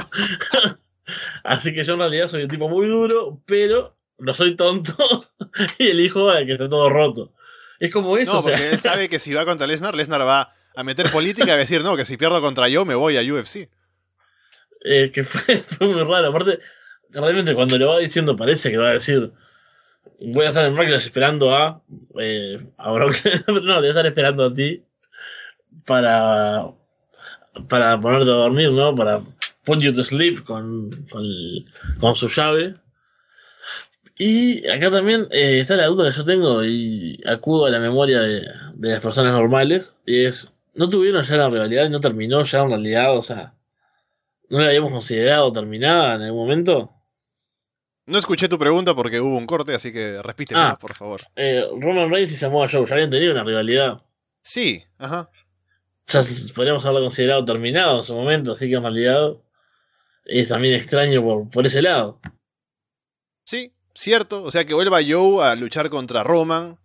[1.44, 4.96] así que yo en realidad soy un tipo muy duro, pero no soy tonto,
[5.80, 7.32] y elijo al que está todo roto.
[7.80, 8.36] Es como eso.
[8.36, 11.52] No, porque él sabe que si va contra Lesnar, Lesnar va a meter política y
[11.52, 13.70] a decir, no, que si pierdo contra yo me voy a UFC.
[14.84, 16.30] Eh, que fue, muy raro.
[16.30, 16.60] Aparte,
[17.10, 19.32] realmente cuando le va diciendo parece que va a decir
[20.20, 21.82] voy a estar en Backlash esperando a
[22.20, 23.16] eh, a Brock
[23.48, 24.84] no, voy a estar esperando a ti
[25.86, 26.68] para
[27.68, 28.96] para ponerte a dormir, ¿no?
[28.96, 29.22] Para
[29.66, 31.26] put you to sleep con, con,
[32.00, 32.76] con su llave.
[34.18, 38.20] Y acá también eh, está la duda que yo tengo y acudo a la memoria
[38.20, 39.94] de, de las personas normales.
[40.06, 43.18] Y es, ¿no tuvieron ya la rivalidad no terminó ya en realidad?
[43.18, 43.54] O sea,
[44.52, 46.92] ¿No la habíamos considerado terminada en algún momento?
[48.06, 51.22] No escuché tu pregunta porque hubo un corte, así que repíteme, ah, por favor.
[51.38, 54.02] Eh, Roman Reigns y Samoa Joe ya habían tenido una rivalidad.
[54.44, 55.30] Sí, ajá.
[56.08, 56.20] Ya
[56.54, 59.38] podríamos haberla considerado terminado en su momento, así que en realidad
[60.26, 62.20] es también extraño por, por ese lado.
[63.46, 64.44] Sí, cierto.
[64.44, 66.78] O sea, que vuelva Joe a luchar contra Roman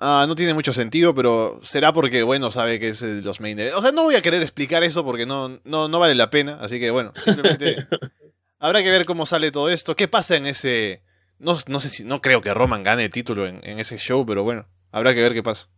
[0.00, 3.80] Ah, no tiene mucho sentido, pero será porque, bueno, sabe que es los main O
[3.80, 6.58] sea, no voy a querer explicar eso porque no, no, no vale la pena.
[6.60, 7.76] Así que, bueno, simplemente
[8.58, 9.96] habrá que ver cómo sale todo esto.
[9.96, 11.02] ¿Qué pasa en ese...?
[11.38, 12.04] No, no sé si...
[12.04, 14.66] No creo que Roman gane el título en, ese show, pero bueno.
[14.90, 15.68] Habrá que ver qué pasa.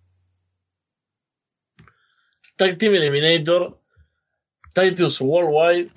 [2.57, 3.79] Tag Team Eliminator,
[4.73, 5.91] Titus Worldwide,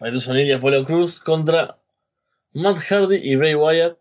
[0.00, 1.78] Titus O'Neill y Apollo Cruz contra
[2.52, 3.96] Matt Hardy y Bray Wyatt.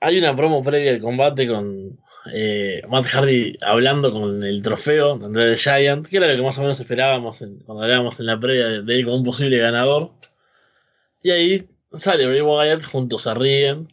[0.00, 2.00] Hay una promo previa al combate con
[2.32, 6.42] eh, Matt Hardy hablando con el trofeo de André the Giant, que era lo que
[6.42, 10.12] más o menos esperábamos cuando hablábamos en la previa de, él como un posible ganador.
[11.22, 13.92] Y ahí sale Bray Wyatt, juntos se ríen.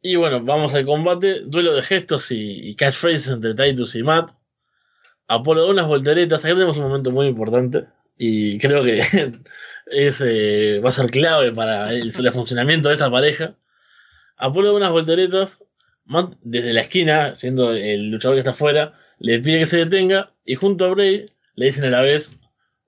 [0.00, 4.32] Y bueno, vamos al combate, duelo de gestos y, y catchphrases entre Titus y Matt.
[5.28, 6.44] Apolo da unas volteretas.
[6.44, 7.86] Aquí tenemos un momento muy importante.
[8.18, 8.98] Y creo que
[9.86, 13.56] es, eh, va a ser clave para el, funcionamiento de esta pareja.
[14.36, 15.64] Apolo da unas volteretas.
[16.04, 20.32] Matt, desde la esquina, siendo el luchador que está afuera, le pide que se detenga.
[20.44, 22.38] Y junto a Bray le dicen a la vez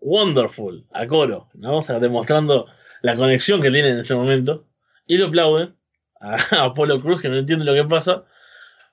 [0.00, 1.78] Wonderful, a coro, ¿no?
[1.78, 2.66] O sea, demostrando
[3.00, 4.66] la conexión que tienen en este momento.
[5.06, 5.76] Y lo aplauden
[6.20, 8.24] a Apolo Cruz, que no entiende lo que pasa.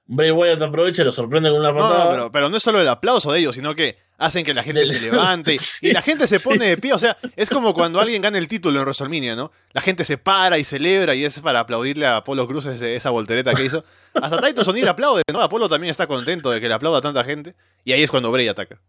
[0.06, 2.18] Bray Wyatt aprovecha y lo sorprende con una patada.
[2.18, 4.86] No, pero, no es solo el aplauso de ellos, sino que hacen que la gente
[4.86, 6.94] se levante y la gente se pone de pie.
[6.94, 9.52] O sea, es como cuando alguien gana el título en WrestleMania, ¿no?
[9.72, 13.54] La gente se para y celebra y es para aplaudirle a Apolo Cruz esa voltereta
[13.54, 13.84] que hizo.
[14.14, 15.42] Hasta Taito Sonir aplaude, ¿no?
[15.42, 17.56] Apolo también está contento de que le aplauda tanta gente.
[17.84, 18.82] Y ahí es cuando Bray ataca.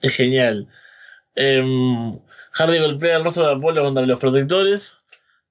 [0.00, 0.68] Es genial.
[1.34, 2.18] Em,
[2.52, 4.98] Hardy golpea el rostro de Apolo contra los protectores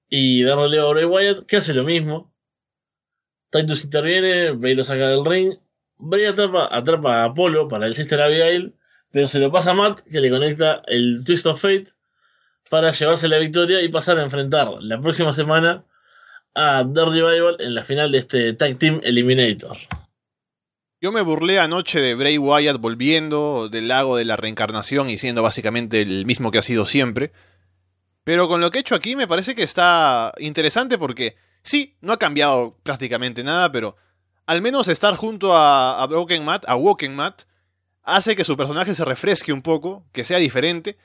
[0.09, 2.33] y darle a Bray Wyatt, que hace lo mismo.
[3.51, 5.57] Titus interviene, Bray lo saca del ring.
[5.97, 8.75] Bray atrapa, atrapa a Apolo para el Sister Abigail,
[9.11, 11.87] pero se lo pasa a Matt, que le conecta el Twist of Fate
[12.69, 15.85] para llevarse la victoria y pasar a enfrentar la próxima semana
[16.57, 19.77] a The Revival en la final de este Tag Team Eliminator.
[20.99, 25.43] Yo me burlé anoche de Bray Wyatt volviendo del lago de la reencarnación y siendo
[25.43, 27.31] básicamente el mismo que ha sido siempre.
[28.23, 31.35] Pero con lo que he hecho aquí me parece que está interesante porque
[31.67, 33.97] Sí, no ha cambiado prácticamente nada, pero
[34.45, 37.41] al menos estar junto a, Broken Matt, a Woken Matt,
[38.03, 40.97] hace que su personaje se refresque un poco, que sea diferente,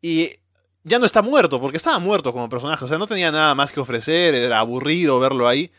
[0.00, 0.40] y
[0.84, 3.72] ya no está muerto, porque estaba muerto como personaje, o sea, no tenía nada más
[3.72, 5.70] que ofrecer, era aburrido verlo ahí.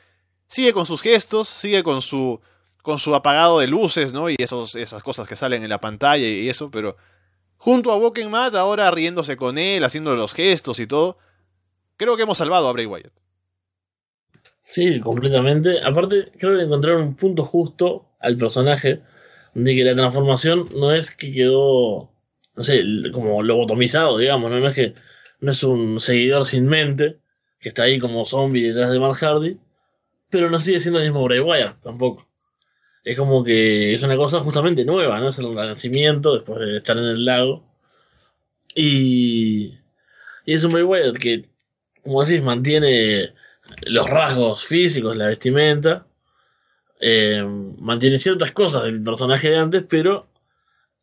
[0.47, 2.39] Sigue con sus gestos, sigue con su
[2.83, 4.29] con su apagado de luces, ¿no?
[4.29, 6.97] Y esos, esas cosas que salen en la pantalla y eso, pero
[7.55, 11.17] junto a Woken Matt, ahora riéndose con él, haciendo los gestos y todo,
[11.95, 13.13] creo que hemos salvado a Bray Wyatt.
[14.63, 15.81] Sí, completamente.
[15.81, 19.01] Aparte, creo que encontraron un punto justo al personaje
[19.53, 22.11] de que la transformación no es que quedó,
[22.55, 24.67] no sé, como lobotomizado, digamos, ¿no?
[24.67, 24.93] es que
[25.39, 27.17] no es un seguidor sin mente,
[27.59, 29.57] que está ahí como zombie detrás de Matt Hardy,
[30.29, 32.27] pero no sigue siendo el mismo Bray Wyatt tampoco.
[33.03, 35.29] Es como que es una cosa justamente nueva, ¿no?
[35.29, 37.63] Es el renacimiento después de estar en el lago.
[38.75, 39.77] Y,
[40.45, 41.49] y es un Bray Wyatt que,
[42.01, 43.33] como decís, mantiene
[43.81, 46.07] los rasgos físicos, la vestimenta.
[46.99, 47.43] Eh,
[47.79, 50.27] mantiene ciertas cosas del personaje de antes, pero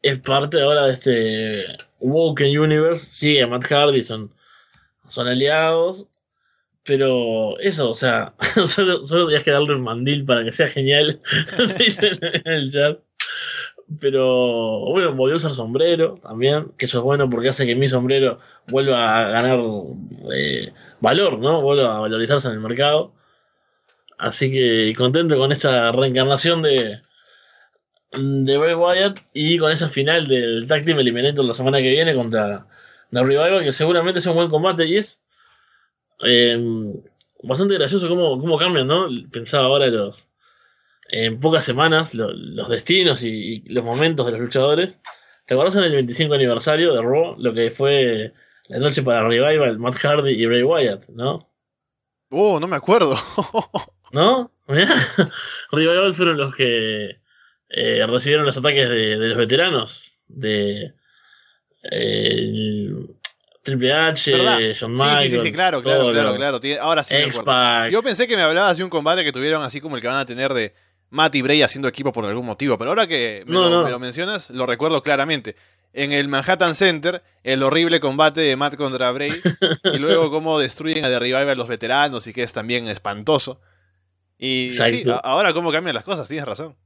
[0.02, 1.66] es parte ahora de este
[2.00, 3.04] Woken Universe.
[3.12, 4.32] Sigue a Matt Hardy, son,
[5.08, 6.06] son aliados.
[6.84, 8.34] Pero eso, o sea,
[8.66, 11.20] solo, solo tenías que darle un mandil para que sea genial.
[11.78, 12.98] dicen en el chat.
[13.98, 17.88] Pero bueno, volvió a usar sombrero también, que eso es bueno porque hace que mi
[17.88, 18.38] sombrero
[18.68, 19.58] vuelva a ganar
[20.32, 21.60] eh, valor, ¿no?
[21.60, 23.12] Vuelva a valorizarse en el mercado.
[24.16, 27.00] Así que contento con esta reencarnación de,
[28.12, 32.14] de Bray Wyatt y con esa final del Tag Team Eliminator la semana que viene
[32.14, 32.66] contra
[33.10, 35.22] The Revival, que seguramente es un buen combate y es
[36.24, 36.58] eh,
[37.42, 39.08] bastante gracioso cómo, cómo cambian, ¿no?
[39.30, 40.28] Pensaba ahora los
[41.12, 44.98] en pocas semanas los destinos y, los momentos de los luchadores.
[45.46, 48.32] ¿Te acuerdas en el 25 aniversario de Raw lo que fue
[48.68, 51.50] la noche para Revival, Matt Hardy y Bray Wyatt, ¿no?
[52.30, 53.16] Oh, no me acuerdo.
[54.12, 54.52] ¿No?
[55.72, 57.19] Revival fueron los que
[57.70, 60.16] eh, recibieron los ataques de, los veteranos.
[60.26, 60.92] De
[61.90, 62.92] eh,
[63.62, 65.30] Triple H, John Michaels.
[65.30, 66.60] Sí, sí, sí, claro, claro, claro, claro.
[66.80, 67.90] Ahora sí me.
[67.90, 70.16] Yo pensé que me hablabas de un combate que tuvieron así como el que van
[70.16, 70.74] a tener de
[71.10, 74.66] Matt y Bray haciendo equipo por algún motivo, pero ahora que me, lo, mencionas, lo
[74.66, 75.56] recuerdo claramente.
[75.92, 79.32] En el Manhattan Center, el horrible combate de Matt contra Bray,
[79.92, 83.60] y luego cómo destruyen a derribar a los veteranos y que es también espantoso.
[84.38, 86.76] Y sí, ahora cómo cambian las cosas, tienes razón.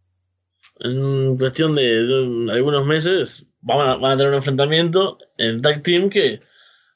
[0.80, 6.40] En cuestión de, algunos meses van a, tener un enfrentamiento en Tag Team que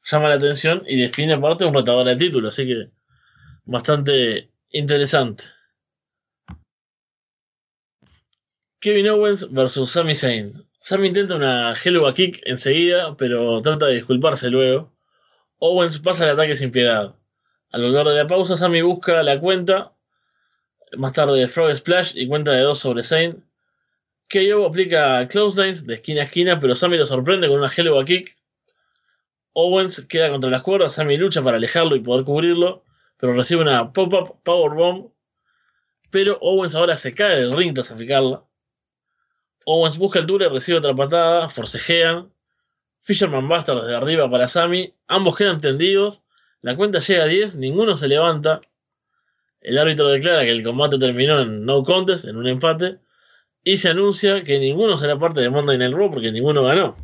[0.04, 2.90] llama la atención y define aparte un retador del título, así que
[3.64, 5.44] bastante interesante.
[8.80, 10.52] Kevin Owens versus Sami Zayn.
[10.80, 14.92] Sami intenta una Helluva Kick enseguida, pero trata de disculparse luego.
[15.58, 17.14] Owens pasa el ataque sin piedad.
[17.70, 19.92] A lo de la pausa, Sami busca la cuenta
[20.96, 23.47] Más tarde Frog Splash y cuenta de dos sobre Zane.
[24.28, 28.36] KO aplica clotheslines de esquina a esquina, pero Sammy lo sorprende con una Helluva Kick.
[29.54, 32.84] Owens queda contra las cuerdas, Sammy lucha para alejarlo y poder cubrirlo,
[33.16, 35.10] pero recibe una pop-up powerbomb.
[36.10, 38.44] Pero Owens ahora se cae del ring tras aplicarla.
[39.64, 42.30] Owens busca altura y recibe otra patada, forcejean.
[43.00, 46.22] Fisherman basta desde arriba para Sammy, ambos quedan tendidos,
[46.60, 48.60] la cuenta llega a 10, ninguno se levanta.
[49.60, 52.98] El árbitro declara que el combate terminó en no contest, en un empate,
[53.64, 56.96] y se anuncia que ninguno será parte de Monday Night Raw porque ninguno ganó.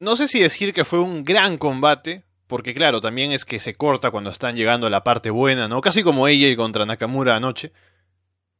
[0.00, 3.74] No sé si decir que fue un gran combate, porque claro, también es que se
[3.74, 5.80] corta cuando están llegando a la parte buena, ¿no?
[5.80, 7.72] Casi como ella contra Nakamura anoche.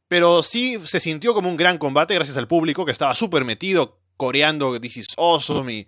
[0.07, 3.99] Pero sí se sintió como un gran combate gracias al público que estaba súper metido,
[4.15, 5.87] coreando This is awesome y,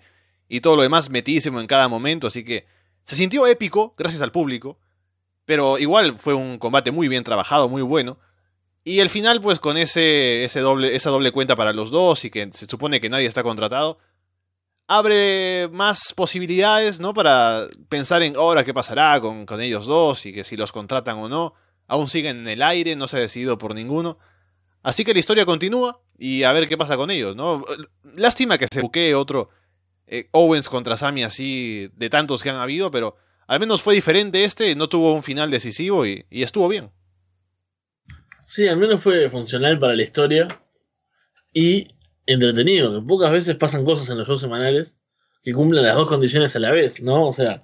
[0.49, 2.65] y todo lo demás metidísimo en cada momento, así que
[3.05, 4.79] se sintió épico gracias al público,
[5.45, 8.17] pero igual fue un combate muy bien trabajado, muy bueno.
[8.85, 12.29] Y el final, pues con ese, ese doble, esa doble cuenta para los dos y
[12.29, 13.97] que se supone que nadie está contratado,
[14.87, 17.13] abre más posibilidades, ¿no?
[17.13, 21.17] Para pensar en ahora qué pasará con, con ellos dos y que si los contratan
[21.17, 21.53] o no.
[21.87, 24.17] Aún siguen en el aire, no se ha decidido por ninguno.
[24.81, 27.65] Así que la historia continúa y a ver qué pasa con ellos, ¿no?
[28.15, 29.49] Lástima que se buquee otro
[30.07, 33.15] eh, Owens contra Sami así de tantos que han habido, pero
[33.47, 36.91] al menos fue diferente este, no tuvo un final decisivo y, estuvo bien.
[38.45, 40.47] Sí, al menos fue funcional para la historia
[41.53, 41.87] y
[42.25, 44.99] entretenido, que pocas veces pasan cosas en los shows semanales
[45.43, 47.27] que cumplen las dos condiciones a la vez, ¿no?
[47.27, 47.63] O sea,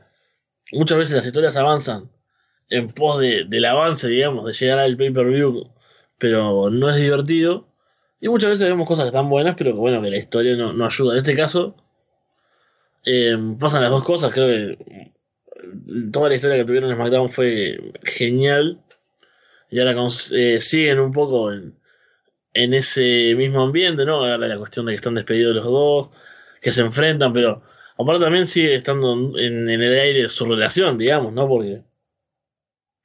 [0.71, 2.11] muchas veces las historias avanzan
[2.69, 5.71] en pos de, del avance, digamos, de llegar al pay-per-view,
[6.17, 7.67] pero no es divertido.
[8.19, 10.73] Y muchas veces vemos cosas que están buenas, pero que bueno, que la historia no,
[10.73, 11.13] no ayuda.
[11.13, 11.75] En este caso,
[13.03, 15.11] eh, pasan las dos cosas, creo que
[16.11, 18.79] toda la historia que tuvieron en SmackDown fue genial.
[19.71, 19.95] Y ahora
[20.33, 21.79] eh, siguen un poco en,
[22.53, 24.17] en, ese mismo ambiente, ¿no?
[24.17, 26.11] Ahora la cuestión de que están despedidos los dos,
[26.61, 27.63] que se enfrentan, pero
[27.97, 31.47] aparte también sigue estando en, en el aire su relación, digamos, ¿no?
[31.47, 31.83] Porque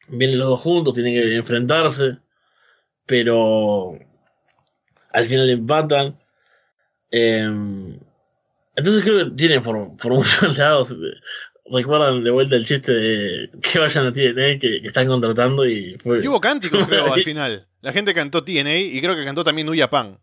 [0.09, 2.19] vienen los dos juntos, tienen que enfrentarse,
[3.07, 3.97] pero
[5.13, 6.19] al final empatan.
[7.11, 7.49] Eh,
[8.77, 10.97] entonces creo que tienen por, por muchos lados.
[11.71, 16.27] Recuerdan de vuelta el chiste de que vayan a TNA que, están contratando y fue.
[16.27, 17.67] hubo cánticos, creo, al final.
[17.81, 20.19] La gente cantó TNA y creo que cantó también New Japan.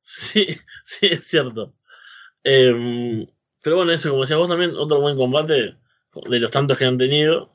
[0.00, 0.46] Sí,
[0.84, 1.74] sí, es cierto.
[2.42, 3.26] Em,
[3.62, 5.76] pero bueno, eso, como decías vos también, otro buen combate
[6.28, 7.50] de los tantos que han tenido.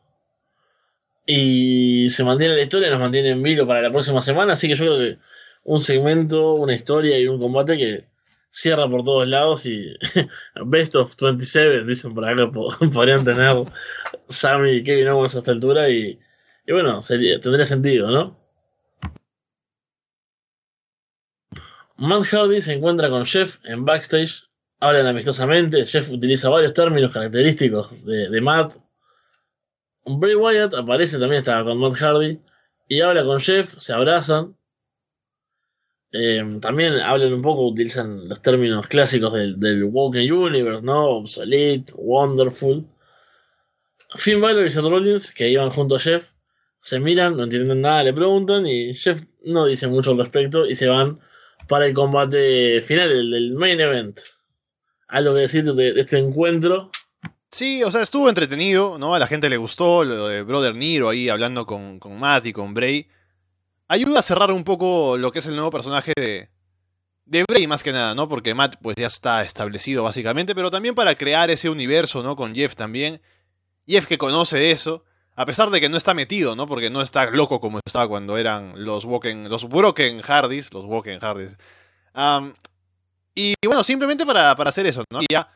[1.25, 4.53] Y se mantiene la historia, nos mantiene en vivo para la próxima semana.
[4.53, 5.17] Así que yo creo que
[5.63, 8.10] un segmento, una historia y un combate que
[8.51, 9.95] cierra por todos lados y
[10.65, 12.51] Best of 27, dicen por acá,
[12.93, 13.65] podrían tener
[14.29, 16.19] Sammy y Kevin Owens a esta altura y,
[16.67, 18.41] y bueno, tendría sentido, ¿no?
[21.97, 24.49] Matt Hardy se encuentra con Jeff en backstage,
[24.79, 28.77] hablan amistosamente, Jeff utiliza varios términos característicos de, de Matt.
[30.05, 32.39] Bray Wyatt aparece también, estaba con Matt Hardy,
[32.87, 34.57] y habla con Jeff, se abrazan,
[36.13, 41.17] eh, también hablan un poco, utilizan los términos clásicos del, del Walking Universe, ¿no?
[41.17, 42.85] Obsolete, Wonderful.
[44.15, 46.31] Finn Balor y Seth Rollins, que iban junto a Jeff,
[46.81, 50.75] se miran, no entienden nada, le preguntan y Jeff no dice mucho al respecto y
[50.75, 51.19] se van
[51.69, 54.19] para el combate final, el, del main event.
[55.07, 56.91] ¿Algo que decir de, este encuentro?
[57.49, 59.13] Sí, o sea, estuvo entretenido, ¿no?
[59.13, 62.53] A la gente le gustó lo de Brother Nero ahí hablando con, con Matt y
[62.53, 63.07] con Bray
[63.91, 66.49] ayuda a cerrar un poco lo que es el nuevo personaje de,
[67.25, 68.29] de Bray más que nada, ¿no?
[68.29, 72.37] Porque Matt pues ya está establecido básicamente, pero también para crear ese universo, ¿no?
[72.37, 73.21] Con Jeff también.
[73.85, 75.03] Jeff que conoce eso,
[75.35, 76.67] a pesar de que no está metido, ¿no?
[76.67, 81.19] Porque no está loco como estaba cuando eran los Woken, los Broken Hardys, los Woken
[81.19, 81.57] Hardys.
[83.35, 85.21] y bueno, simplemente para, para hacer eso, ¿no?
[85.21, 85.51] Y ya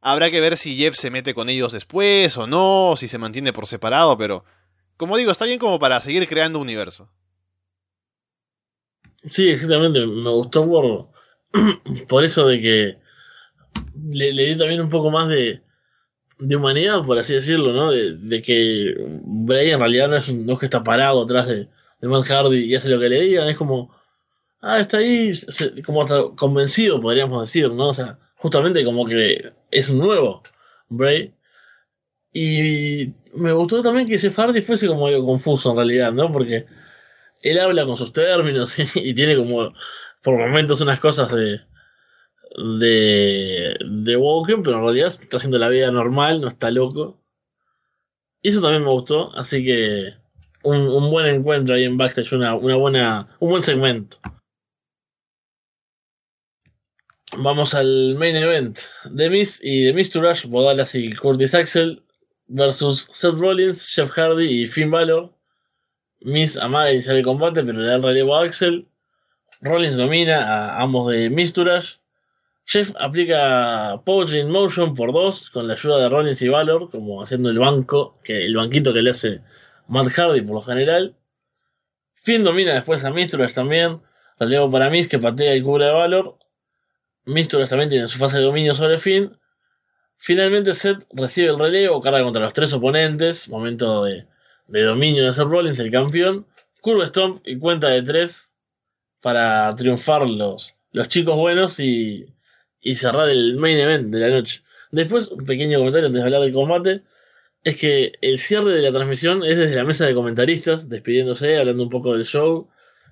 [0.00, 3.52] habrá que ver si Jeff se mete con ellos después o no, si se mantiene
[3.52, 4.44] por separado, pero
[4.96, 7.08] como digo, está bien como para seguir creando universo.
[9.28, 10.04] Sí, exactamente.
[10.06, 11.08] Me gustó por,
[12.08, 12.98] por eso de que
[14.10, 15.62] le, le di también un poco más de,
[16.38, 17.90] de humanidad, por así decirlo, ¿no?
[17.90, 21.68] De, de que Bray en realidad no es, no es que está parado atrás de,
[22.00, 23.94] de Matt Hardy y hace lo que le digan, es como,
[24.60, 25.32] ah, está ahí,
[25.84, 27.88] como hasta convencido, podríamos decir, ¿no?
[27.88, 30.42] O sea, justamente como que es un nuevo
[30.88, 31.34] Bray.
[32.32, 36.30] Y me gustó también que Jeff Hardy fuese como algo confuso en realidad, ¿no?
[36.30, 36.66] Porque
[37.42, 39.72] él habla con sus términos y, tiene como
[40.22, 41.60] por momentos unas cosas de
[42.56, 47.22] de de Woken, pero en realidad está haciendo la vida normal, no está loco.
[48.42, 50.14] Y eso también me gustó, así que
[50.62, 54.18] un, buen encuentro ahí en backstage, una, una buena, un buen segmento.
[57.36, 58.78] Vamos al main event.
[59.14, 59.26] The
[59.62, 60.12] y The Miz
[60.46, 62.02] Bodalas y Curtis Axel
[62.46, 65.37] versus Seth Rollins, Jeff Hardy y Finn Balor.
[66.20, 68.86] Miz amaga iniciar el combate, pero le da el relevo a Axel.
[69.60, 71.52] Rollins domina a ambos de Miz
[72.70, 77.22] Jeff aplica Poetry in Motion por dos con la ayuda de Rollins y Valor, como
[77.22, 79.40] haciendo el banco, que el banquito que le hace
[79.86, 81.16] Matt Hardy por lo general.
[82.14, 84.02] Finn domina después a Misturas también.
[84.38, 86.36] Relevo para Miz que patea y cubre a Valor.
[87.24, 89.34] Misturas también tiene su fase de dominio sobre Finn.
[90.18, 93.48] Finalmente Seth recibe el relevo, carga contra los tres oponentes.
[93.48, 94.26] Momento de,
[94.68, 96.46] dominio de Seth Rollins, el campeón.
[96.80, 98.52] Curve Stomp y cuenta de tres
[99.20, 102.26] para triunfar los, los chicos buenos y
[102.80, 104.62] y cerrar el main event de la noche.
[104.90, 107.02] Después, un pequeño comentario antes de hablar del combate.
[107.64, 111.82] Es que el cierre de la transmisión es desde la mesa de comentaristas, despidiéndose, hablando
[111.82, 112.68] un poco del show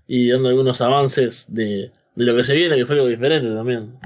[0.07, 3.99] y dando algunos avances de, de lo que se viene, que fue algo diferente también.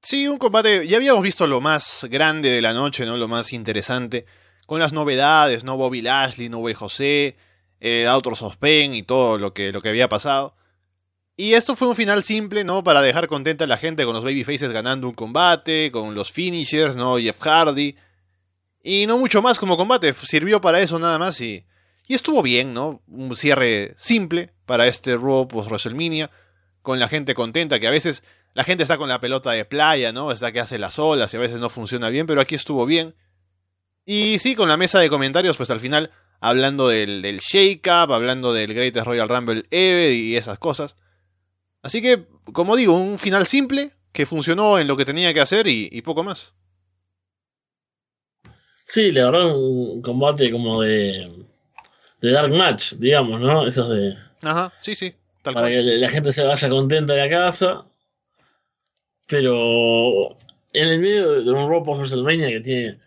[0.00, 0.88] Sí, un combate.
[0.88, 3.16] Ya habíamos visto lo más grande de la noche, ¿no?
[3.16, 4.24] Lo más interesante.
[4.66, 5.76] Con las novedades, ¿no?
[5.76, 7.36] Bobby Lashley, no José,
[7.80, 10.54] eh, Autos of Pain y todo lo que, lo que había pasado.
[11.36, 12.82] Y esto fue un final simple, ¿no?
[12.82, 16.96] Para dejar contenta a la gente con los babyfaces ganando un combate, con los finishers,
[16.96, 17.18] ¿no?
[17.18, 17.96] Jeff Hardy.
[18.82, 21.66] Y no mucho más como combate, sirvió para eso nada más y,
[22.06, 23.02] y estuvo bien, ¿no?
[23.08, 26.30] Un cierre simple para este Raw post WrestleMania,
[26.80, 28.22] con la gente contenta, que a veces
[28.54, 30.32] la gente está con la pelota de playa, ¿no?
[30.32, 33.14] Está que hace las olas y a veces no funciona bien, pero aquí estuvo bien.
[34.08, 38.52] Y sí, con la mesa de comentarios, pues al final, hablando del, del Shake-Up, hablando
[38.52, 40.96] del Greatest Royal Rumble Ever y esas cosas.
[41.82, 45.66] Así que, como digo, un final simple que funcionó en lo que tenía que hacer
[45.66, 46.54] y, poco más.
[48.84, 51.44] Sí, le verdad un combate como de,
[52.20, 53.66] de Dark Match, digamos, ¿no?
[53.66, 54.14] Esos de...
[54.42, 55.14] Ajá, sí, sí.
[55.42, 57.86] para que la gente se vaya contenta de la casa.
[59.26, 60.38] Pero
[60.72, 63.00] en el medio de un Raw post WrestleMania que tiene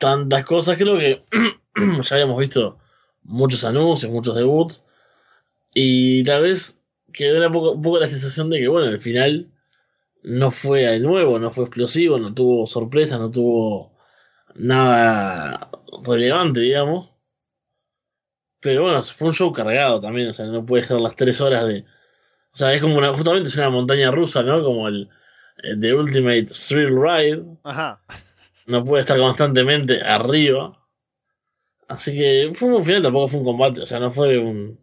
[0.00, 1.24] tantas cosas, creo que
[2.02, 2.78] ya habíamos visto
[3.22, 4.84] muchos anuncios, muchos debuts.
[5.74, 6.80] Y tal vez
[7.12, 9.52] que da un poco, la sensación de que, bueno, al final
[10.22, 13.96] no fue nuevo, no fue explosivo, no tuvo sorpresa, no tuvo
[14.54, 15.70] nada
[16.04, 17.10] relevante, digamos.
[18.60, 21.66] Pero bueno, fue un show cargado también, o sea, no puede dejar las tres horas
[21.66, 21.84] de...
[22.52, 24.62] O sea, es como una, justamente es una montaña rusa, ¿no?
[24.62, 25.08] Como el,
[25.62, 27.44] The Ultimate Thrill Ride.
[27.64, 28.02] Ajá.
[28.70, 30.78] No puede estar constantemente arriba.
[31.88, 34.78] Así que fue un final, tampoco fue un combate, o sea, no fue un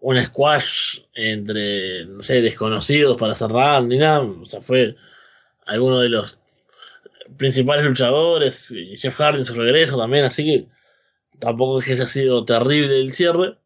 [0.00, 4.22] un squash entre, no sé, desconocidos para cerrar, ni nada.
[4.22, 4.96] O sea, fue
[5.66, 6.40] alguno de los
[7.36, 10.68] principales luchadores, y Jeff Hardy en su regreso también, así que
[11.38, 13.58] tampoco es que haya sido terrible el cierre.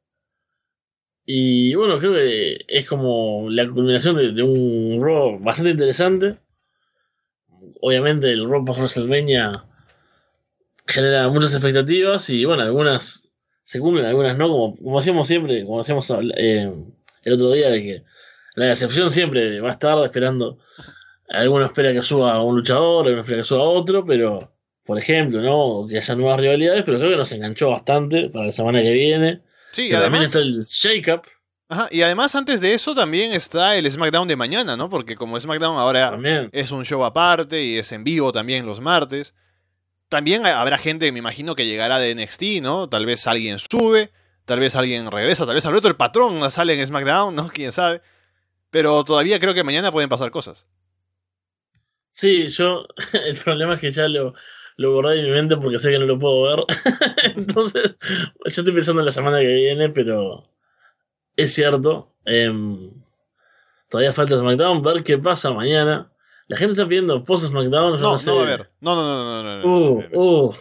[1.27, 6.39] Y bueno, creo que es como la culminación de, un Raw bastante interesante.
[7.81, 9.53] Obviamente el Raw post WrestleMania
[10.87, 13.29] genera muchas expectativas y bueno, algunas
[13.65, 16.71] se cumplen, algunas no, como, como hacíamos siempre, como hacíamos eh,
[17.25, 18.05] el otro día, de que
[18.55, 20.59] la decepción siempre va a estar esperando.
[21.29, 24.53] Alguno espera que suba un luchador, alguno espera que suba otro, pero,
[24.85, 25.87] por ejemplo, ¿no?
[25.89, 29.41] Que haya nuevas rivalidades, pero creo que nos enganchó bastante para la semana que viene.
[29.73, 31.23] Sí, además, también está el Shake Up.
[31.69, 34.91] Ajá, y además antes de eso también está el SmackDown de mañana, ¿no?
[34.91, 36.19] Porque como SmackDown ahora
[36.53, 39.35] es un show aparte y es en vivo también los martes.
[40.09, 42.89] También habrá gente, me imagino, que llegará de NXT, ¿no?
[42.89, 44.13] Tal vez alguien sube,
[44.45, 47.49] tal vez alguien regresa, tal vez Alberto el patrón sale en SmackDown, ¿no?
[47.53, 48.03] Quién sabe.
[48.71, 50.67] Pero todavía creo que mañana pueden pasar cosas.
[52.13, 52.87] Sí, yo.
[53.27, 54.35] El problema es que ya lo,
[54.77, 56.65] lo borré de mi mente porque sé que no lo puedo ver.
[57.37, 60.49] Entonces, yo estoy pensando en la semana que viene, pero.
[61.37, 62.13] Es cierto.
[62.25, 62.91] Em,
[63.89, 66.11] todavía falta SmackDown, ver qué pasa mañana.
[66.47, 68.01] La gente está pidiendo post SmackDown.
[68.01, 68.71] No, no, va a haber.
[68.81, 69.59] No, no, no, no.
[69.59, 70.55] no, uh, uh.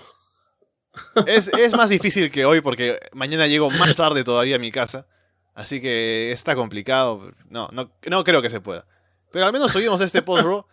[1.26, 5.08] Es, es más difícil que hoy porque mañana llego más tarde todavía a mi casa.
[5.56, 7.32] Así que está complicado.
[7.50, 8.86] No, no, no creo que se pueda.
[9.32, 10.68] Pero al menos subimos este post, bro.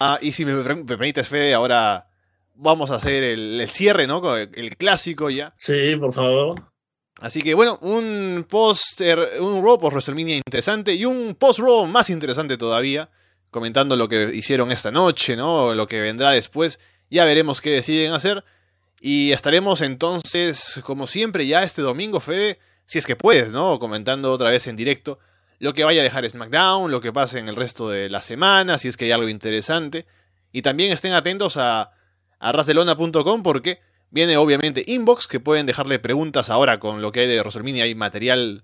[0.00, 2.08] Ah, y si me, permites, Fede, ahora
[2.54, 4.36] vamos a hacer el, cierre, ¿no?
[4.36, 5.52] El, el, clásico ya.
[5.56, 6.62] Sí, por favor.
[7.20, 9.00] Así que bueno, un post,
[9.40, 13.10] un Raw post WrestleMania interesante y un post Raw más interesante todavía
[13.50, 15.74] comentando lo que hicieron esta noche, ¿no?
[15.74, 16.80] Lo que vendrá después.
[17.10, 18.44] Ya veremos qué deciden hacer.
[19.00, 23.78] Y estaremos entonces, como siempre, ya este domingo, Fede, si es que puedes, ¿no?
[23.78, 25.18] Comentando otra vez en directo
[25.60, 28.78] lo que vaya a dejar SmackDown, lo que pase en el resto de la semana,
[28.78, 30.06] si es que hay algo interesante.
[30.52, 31.92] Y también estén atentos a,
[32.38, 37.26] a rasdelona.com porque Viene obviamente Inbox, que pueden dejarle preguntas ahora con lo que hay
[37.26, 38.62] de WrestleMania, hay material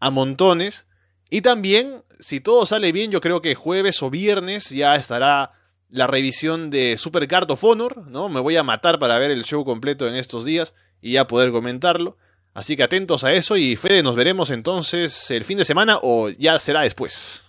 [0.00, 0.86] a montones.
[1.28, 5.52] Y también, si todo sale bien, yo creo que jueves o viernes ya estará
[5.90, 8.28] la revisión de Super Card of Honor, ¿no?
[8.28, 11.52] Me voy a matar para ver el show completo en estos días y ya poder
[11.52, 12.16] comentarlo.
[12.54, 16.30] Así que atentos a eso y Fede, nos veremos entonces el fin de semana o
[16.30, 17.42] ya será después.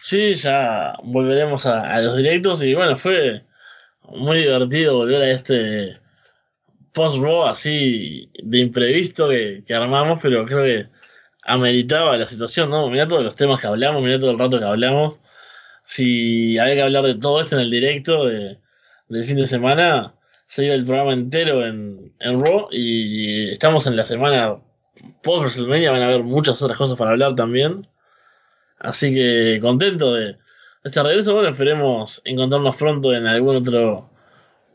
[0.00, 3.44] Sí, ya volveremos a, los directos y bueno, fue
[4.08, 5.98] muy divertido volver a este
[6.92, 10.88] post-row así de imprevisto que, armamos, pero creo que
[11.44, 12.88] ameritaba la situación, ¿no?
[12.88, 15.20] Mirá todos los temas que hablamos, mirá todo el rato que hablamos.
[15.84, 18.58] Si había que hablar de todo esto en el directo de,
[19.08, 23.96] del fin de semana, se iba el programa entero en, en Raw y estamos en
[23.96, 24.56] la semana
[25.22, 27.86] post WrestleMania, van a haber muchas otras cosas para hablar también.
[28.78, 30.36] Así que contento de
[30.84, 31.34] este regreso.
[31.34, 34.10] Bueno, esperemos encontrarnos pronto en algún otro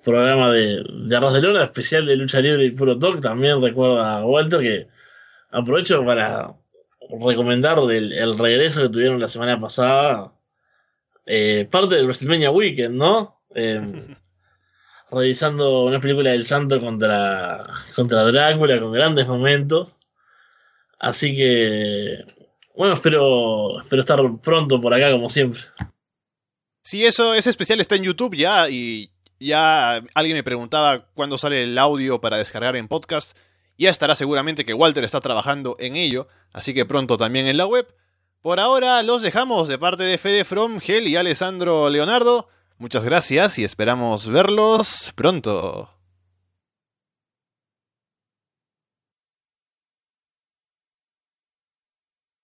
[0.04, 3.22] programa de, de Arroz de Lona, especial de lucha libre y puro talk.
[3.22, 4.88] También recuerda a Walter que
[5.52, 6.56] aprovecho para
[7.10, 10.34] recomendar el, regreso que tuvieron la semana pasada.
[11.26, 13.42] Eh, parte del WrestleMania Weekend, ¿no?
[13.54, 14.16] Em,
[15.12, 19.98] revisando una película del santo contra, contra Drácula con grandes momentos.
[21.00, 22.26] Así que,
[22.76, 25.62] bueno, espero, espero estar pronto por acá como siempre.
[26.82, 31.64] Sí, eso, ese especial está en YouTube ya y ya alguien me preguntaba cuándo sale
[31.64, 33.38] el audio para descargar en podcast.
[33.78, 37.66] Ya estará seguramente que Walter está trabajando en ello, así que pronto también en la
[37.66, 37.88] web.
[38.42, 42.48] Por ahora los dejamos de parte de Fede From, Gel y Alessandro Leonardo.
[42.78, 45.99] Muchas gracias y esperamos verlos pronto.